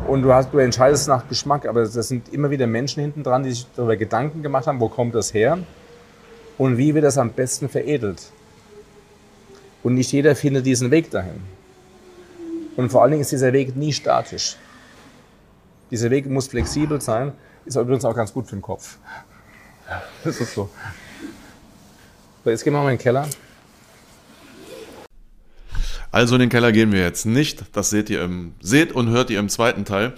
und 0.06 0.22
du, 0.22 0.32
hast, 0.32 0.52
du 0.52 0.58
entscheidest 0.58 1.08
nach 1.08 1.28
Geschmack, 1.28 1.66
aber 1.66 1.82
das 1.82 2.08
sind 2.08 2.32
immer 2.32 2.50
wieder 2.50 2.66
Menschen 2.66 3.00
hinten 3.00 3.22
dran, 3.22 3.42
die 3.42 3.50
sich 3.50 3.66
darüber 3.76 3.96
Gedanken 3.96 4.42
gemacht 4.42 4.66
haben, 4.66 4.80
wo 4.80 4.88
kommt 4.88 5.14
das 5.14 5.34
her 5.34 5.58
und 6.58 6.76
wie 6.78 6.94
wird 6.94 7.04
das 7.04 7.18
am 7.18 7.30
besten 7.30 7.68
veredelt. 7.68 8.32
Und 9.82 9.94
nicht 9.94 10.12
jeder 10.12 10.36
findet 10.36 10.66
diesen 10.66 10.90
Weg 10.90 11.10
dahin. 11.10 11.40
Und 12.76 12.90
vor 12.90 13.02
allen 13.02 13.12
Dingen 13.12 13.22
ist 13.22 13.32
dieser 13.32 13.52
Weg 13.52 13.76
nie 13.76 13.92
statisch. 13.92 14.56
Dieser 15.90 16.10
Weg 16.10 16.26
muss 16.26 16.48
flexibel 16.48 17.00
sein, 17.00 17.32
ist 17.64 17.76
übrigens 17.76 18.04
auch 18.04 18.14
ganz 18.14 18.32
gut 18.32 18.46
für 18.46 18.56
den 18.56 18.62
Kopf. 18.62 18.98
Das 20.22 20.40
ist 20.40 20.54
so. 20.54 20.70
So, 22.44 22.50
jetzt 22.50 22.62
gehen 22.62 22.72
wir 22.72 22.80
mal 22.80 22.92
in 22.92 22.96
den 22.96 23.02
Keller. 23.02 23.26
Also 26.12 26.34
in 26.34 26.40
den 26.40 26.48
Keller 26.48 26.72
gehen 26.72 26.92
wir 26.92 27.00
jetzt 27.00 27.24
nicht. 27.24 27.64
Das 27.72 27.90
seht 27.90 28.10
ihr 28.10 28.22
im, 28.22 28.54
seht 28.60 28.92
und 28.92 29.08
hört 29.08 29.30
ihr 29.30 29.38
im 29.38 29.48
zweiten 29.48 29.84
Teil. 29.84 30.14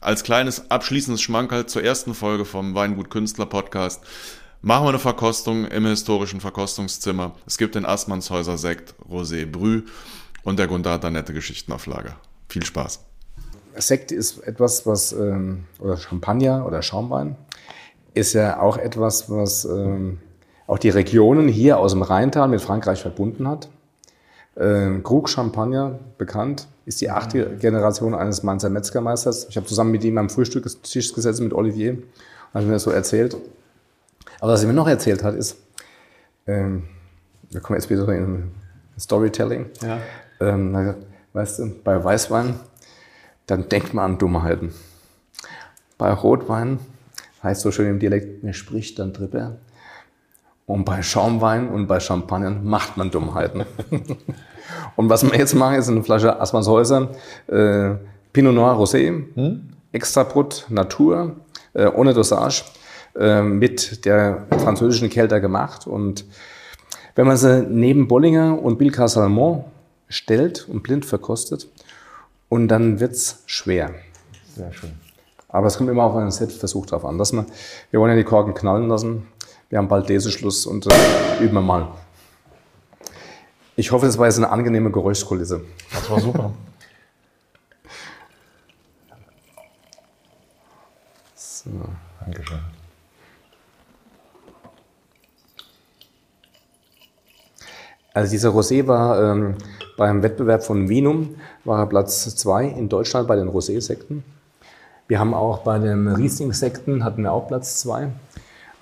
Als 0.00 0.24
kleines 0.24 0.70
abschließendes 0.70 1.22
Schmankerl 1.22 1.66
zur 1.66 1.84
ersten 1.84 2.14
Folge 2.14 2.44
vom 2.44 2.74
Weingut 2.74 3.08
Künstler 3.08 3.46
Podcast 3.46 4.02
machen 4.62 4.84
wir 4.84 4.88
eine 4.90 4.98
Verkostung 4.98 5.64
im 5.66 5.86
historischen 5.86 6.40
Verkostungszimmer. 6.40 7.36
Es 7.46 7.56
gibt 7.56 7.76
den 7.76 7.86
Assmannshäuser 7.86 8.58
Sekt, 8.58 8.94
Rosé, 9.08 9.46
Brü 9.46 9.82
und 10.42 10.58
der 10.58 10.66
Gunther 10.66 10.92
hat 10.92 11.04
da 11.04 11.10
nette 11.10 11.32
Geschichten 11.32 11.72
auf 11.72 11.86
Lager. 11.86 12.16
Viel 12.48 12.64
Spaß. 12.64 13.00
Sekt 13.76 14.10
ist 14.12 14.38
etwas, 14.40 14.86
was, 14.86 15.12
ähm, 15.12 15.64
oder 15.78 15.96
Champagner 15.96 16.66
oder 16.66 16.82
Schaumwein, 16.82 17.36
ist 18.14 18.34
ja 18.34 18.60
auch 18.60 18.76
etwas, 18.76 19.30
was 19.30 19.64
ähm, 19.64 20.18
auch 20.66 20.78
die 20.78 20.90
Regionen 20.90 21.48
hier 21.48 21.78
aus 21.78 21.92
dem 21.92 22.02
Rheintal 22.02 22.48
mit 22.48 22.60
Frankreich 22.60 23.00
verbunden 23.00 23.48
hat. 23.48 23.68
Ähm, 24.56 25.02
Krug 25.02 25.28
Champagner, 25.28 25.98
bekannt, 26.18 26.68
ist 26.84 27.00
die 27.00 27.10
achte 27.10 27.56
Generation 27.56 28.14
eines 28.14 28.42
Mainzer 28.42 28.68
Metzgermeisters. 28.68 29.46
Ich 29.48 29.56
habe 29.56 29.66
zusammen 29.66 29.90
mit 29.90 30.04
ihm 30.04 30.18
am 30.18 30.28
Frühstückstisch 30.28 31.14
gesessen 31.14 31.44
mit 31.44 31.54
Olivier 31.54 31.92
und 31.92 32.04
hat 32.54 32.64
mir 32.64 32.72
das 32.72 32.82
so 32.82 32.90
erzählt. 32.90 33.36
Aber 34.40 34.52
was 34.52 34.62
er 34.62 34.68
mir 34.68 34.74
noch 34.74 34.88
erzählt 34.88 35.22
hat, 35.22 35.34
ist, 35.34 35.56
ähm, 36.46 36.84
wir 37.50 37.60
kommen 37.60 37.78
jetzt 37.78 37.88
wieder 37.88 38.06
in 38.08 38.50
Storytelling. 38.98 39.66
Ja. 39.80 40.00
Ähm, 40.40 40.94
weißt 41.32 41.60
du, 41.60 41.74
bei 41.82 42.02
Weißwein, 42.02 42.54
dann 43.46 43.68
denkt 43.68 43.94
man 43.94 44.12
an 44.12 44.18
Dummheiten. 44.18 44.74
Bei 45.96 46.12
Rotwein 46.12 46.78
heißt 47.42 47.62
so 47.62 47.70
schön 47.70 47.88
im 47.88 47.98
Dialekt, 47.98 48.42
mir 48.42 48.54
spricht 48.54 48.98
dann 48.98 49.12
drüber. 49.12 49.56
Und 50.66 50.84
bei 50.84 51.02
Schaumwein 51.02 51.68
und 51.68 51.86
bei 51.86 52.00
Champagner 52.00 52.50
macht 52.50 52.96
man 52.96 53.10
Dummheiten. 53.10 53.64
und 54.96 55.08
was 55.08 55.24
wir 55.24 55.36
jetzt 55.38 55.54
machen, 55.54 55.76
ist 55.76 55.88
eine 55.88 56.02
Flasche 56.02 56.40
Assmannshäuser, 56.40 57.10
äh, 57.48 57.94
Pinot 58.32 58.54
Noir 58.54 58.78
Rosé, 58.78 59.24
hm? 59.34 59.68
Extra 59.92 60.22
Brut 60.22 60.66
Natur, 60.68 61.36
äh, 61.74 61.86
ohne 61.86 62.14
Dosage, 62.14 62.64
äh, 63.18 63.42
mit 63.42 64.04
der 64.06 64.46
französischen 64.50 65.10
Kelter 65.10 65.40
gemacht. 65.40 65.86
Und 65.86 66.24
wenn 67.14 67.26
man 67.26 67.36
sie 67.36 67.66
neben 67.68 68.08
Bollinger 68.08 68.62
und 68.62 68.78
Bilka 68.78 69.08
Salmon 69.08 69.64
stellt 70.08 70.66
und 70.68 70.82
blind 70.82 71.04
verkostet, 71.04 71.68
und 72.52 72.68
dann 72.68 73.00
wird 73.00 73.12
es 73.12 73.42
schwer. 73.46 73.94
Sehr 74.54 74.74
schön. 74.74 74.92
Aber 75.48 75.68
es 75.68 75.78
kommt 75.78 75.88
immer 75.88 76.02
auf 76.04 76.14
einen 76.16 76.30
Set-Versuch 76.30 76.84
drauf 76.84 77.02
an. 77.06 77.16
Dass 77.16 77.32
wir, 77.32 77.46
wir 77.90 77.98
wollen 77.98 78.10
ja 78.10 78.16
die 78.18 78.24
Korken 78.24 78.52
knallen 78.52 78.88
lassen. 78.88 79.26
Wir 79.72 79.78
haben 79.78 79.88
bald 79.88 80.06
Leseschluss 80.10 80.66
und 80.66 80.86
äh, 80.86 81.42
üben 81.42 81.54
wir 81.54 81.62
mal. 81.62 81.88
Ich 83.74 83.90
hoffe, 83.90 84.04
es 84.04 84.18
war 84.18 84.26
jetzt 84.26 84.36
eine 84.36 84.50
angenehme 84.50 84.90
Geräuschkulisse. 84.90 85.62
Das 85.90 86.10
war 86.10 86.20
super. 86.20 86.52
so. 91.34 91.70
Dankeschön. 92.20 92.58
Also 98.12 98.30
dieser 98.30 98.50
Rosé 98.50 98.86
war 98.86 99.32
ähm, 99.32 99.54
beim 99.96 100.22
Wettbewerb 100.22 100.64
von 100.64 100.90
Vinum, 100.90 101.36
war 101.64 101.78
er 101.78 101.86
Platz 101.86 102.36
2 102.36 102.66
in 102.66 102.90
Deutschland 102.90 103.26
bei 103.26 103.36
den 103.36 103.48
Rosé-Sekten. 103.48 104.22
Wir 105.08 105.18
haben 105.18 105.32
auch 105.32 105.60
bei 105.60 105.78
den 105.78 106.08
Riesling-Sekten 106.08 107.04
hatten 107.04 107.22
wir 107.22 107.32
auch 107.32 107.48
Platz 107.48 107.78
2. 107.78 108.10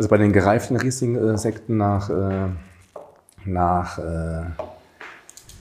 Also 0.01 0.09
bei 0.09 0.17
den 0.17 0.33
gereiften 0.33 0.77
Riesling-Sekten 0.77 1.77
nach, 1.77 2.09
äh, 2.09 2.49
nach 3.45 3.99
äh, 3.99 4.45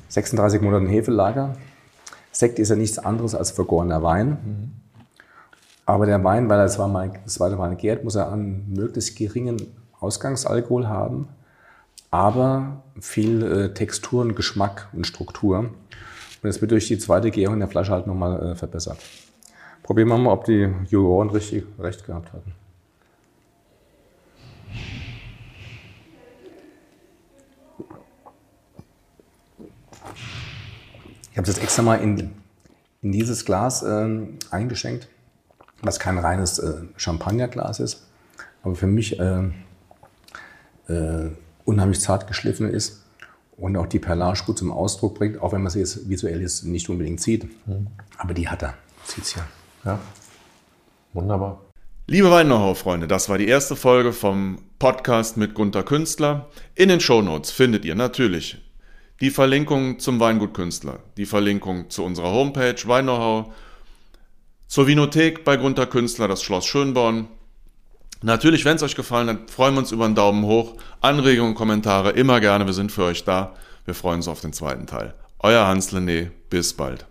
36 0.08 0.62
Monaten 0.62 0.88
Hefelager. 0.88 1.58
Sekt 2.32 2.58
ist 2.58 2.70
ja 2.70 2.78
nichts 2.78 3.00
anderes 3.00 3.36
als 3.36 3.52
vergorener 3.52 4.02
Wein. 4.02 4.30
Mhm. 4.30 4.72
Aber 5.86 6.06
der 6.06 6.24
Wein, 6.24 6.48
weil 6.48 6.58
er 6.58 6.70
zweimal, 6.70 7.12
das 7.26 7.34
zweite 7.34 7.58
Mal 7.58 7.76
gärt, 7.76 8.06
muss 8.06 8.16
er 8.16 8.32
einen 8.32 8.72
möglichst 8.74 9.18
geringen 9.18 9.58
Ausgangsalkohol 10.00 10.88
haben 10.88 11.28
aber 12.12 12.82
viel 13.02 13.44
äh, 13.44 13.74
Textur 13.74 14.22
und 14.22 14.36
Geschmack 14.38 14.88
und 14.94 15.06
Struktur. 15.06 15.60
Und 15.60 15.74
das 16.42 16.62
wird 16.62 16.72
durch 16.72 16.88
die 16.88 16.98
zweite 16.98 17.30
Gärung 17.30 17.56
in 17.56 17.60
der 17.60 17.70
Flasche 17.70 17.92
halt 17.92 18.08
nochmal 18.08 18.52
äh, 18.52 18.56
verbessert. 18.56 18.98
Probieren 19.84 20.08
wir 20.08 20.18
mal, 20.18 20.32
ob 20.32 20.46
die 20.46 20.74
Juroren 20.88 21.30
richtig 21.30 21.66
recht 21.78 22.06
gehabt 22.06 22.32
hatten. 22.32 22.54
Ich 31.32 31.38
habe 31.38 31.50
es 31.50 31.56
jetzt 31.56 31.64
extra 31.64 31.82
mal 31.82 31.96
in, 31.96 32.32
in 33.02 33.12
dieses 33.12 33.46
Glas 33.46 33.84
äh, 33.84 34.28
eingeschenkt, 34.52 35.08
was 35.82 36.00
kein 36.00 36.18
reines 36.18 36.60
äh, 36.60 36.82
Champagnerglas 36.98 37.80
ist, 37.80 38.08
aber 38.64 38.76
für 38.76 38.88
mich 38.88 39.20
äh, 39.20 39.50
äh 40.88 41.32
unheimlich 41.66 42.02
zart 42.02 42.26
geschliffen 42.26 42.68
ist 42.68 43.04
und 43.56 43.78
auch 43.78 43.86
die 43.86 44.00
Perlage 44.00 44.42
gut 44.44 44.58
zum 44.58 44.72
Ausdruck 44.72 45.14
bringt, 45.16 45.40
auch 45.40 45.54
wenn 45.54 45.62
man 45.62 45.72
sie 45.72 45.80
jetzt 45.80 46.10
visuell 46.10 46.42
jetzt 46.42 46.66
nicht 46.66 46.90
unbedingt 46.90 47.22
sieht. 47.22 47.44
Mhm. 47.68 47.88
Aber 48.18 48.34
die 48.34 48.48
hat 48.48 48.64
er. 48.64 48.74
Sieht's 49.06 49.36
ja. 49.36 49.46
Ja. 49.86 50.00
Wunderbar. 51.14 51.62
Liebe 52.08 52.32
Weinnauhau-Freunde, 52.32 53.08
das 53.08 53.30
war 53.30 53.38
die 53.38 53.48
erste 53.48 53.76
Folge 53.76 54.14
vom 54.14 54.64
Podcast 54.80 55.38
mit 55.38 55.54
Gunter 55.54 55.84
Künstler. 55.84 56.48
In 56.74 56.90
den 56.90 57.00
Shownotes 57.00 57.52
findet 57.52 57.86
ihr 57.86 57.94
natürlich 57.94 58.58
die 59.22 59.30
Verlinkung 59.30 60.00
zum 60.00 60.20
Weingut 60.20 60.54
Künstler, 60.54 61.00
die 61.18 61.26
Verlinkung 61.26 61.90
zu 61.90 62.04
unserer 62.04 62.32
Homepage 62.32 62.76
Weinnauhau, 62.86 63.54
zur 64.68 64.88
Vinothek 64.88 65.44
bei 65.44 65.58
Gunter 65.58 65.88
Künstler, 65.88 66.28
das 66.28 66.44
Schloss 66.44 66.66
Schönborn, 66.66 67.28
Natürlich, 68.22 68.66
wenn 68.66 68.76
es 68.76 68.84
euch 68.84 68.96
gefallen 68.96 69.30
hat, 69.30 69.50
freuen 69.50 69.76
wir 69.76 69.80
uns 69.80 69.94
über 69.94 70.04
einen 70.04 70.16
Daumen 70.16 70.44
hoch. 70.44 70.76
Anregungen, 71.00 71.56
Kommentare 71.56 72.12
immer 72.12 72.42
gerne, 72.42 72.66
wir 72.66 72.74
sind 72.74 72.92
für 72.92 73.04
euch 73.04 73.24
da. 73.24 73.56
Wir 73.86 73.94
freuen 73.94 74.18
uns 74.18 74.28
auf 74.28 74.42
den 74.42 74.52
zweiten 74.52 74.88
Teil. 74.88 75.14
Euer 75.40 75.66
Hans 75.66 75.94
Lené, 75.94 76.30
bis 76.50 76.74
bald. 76.74 77.09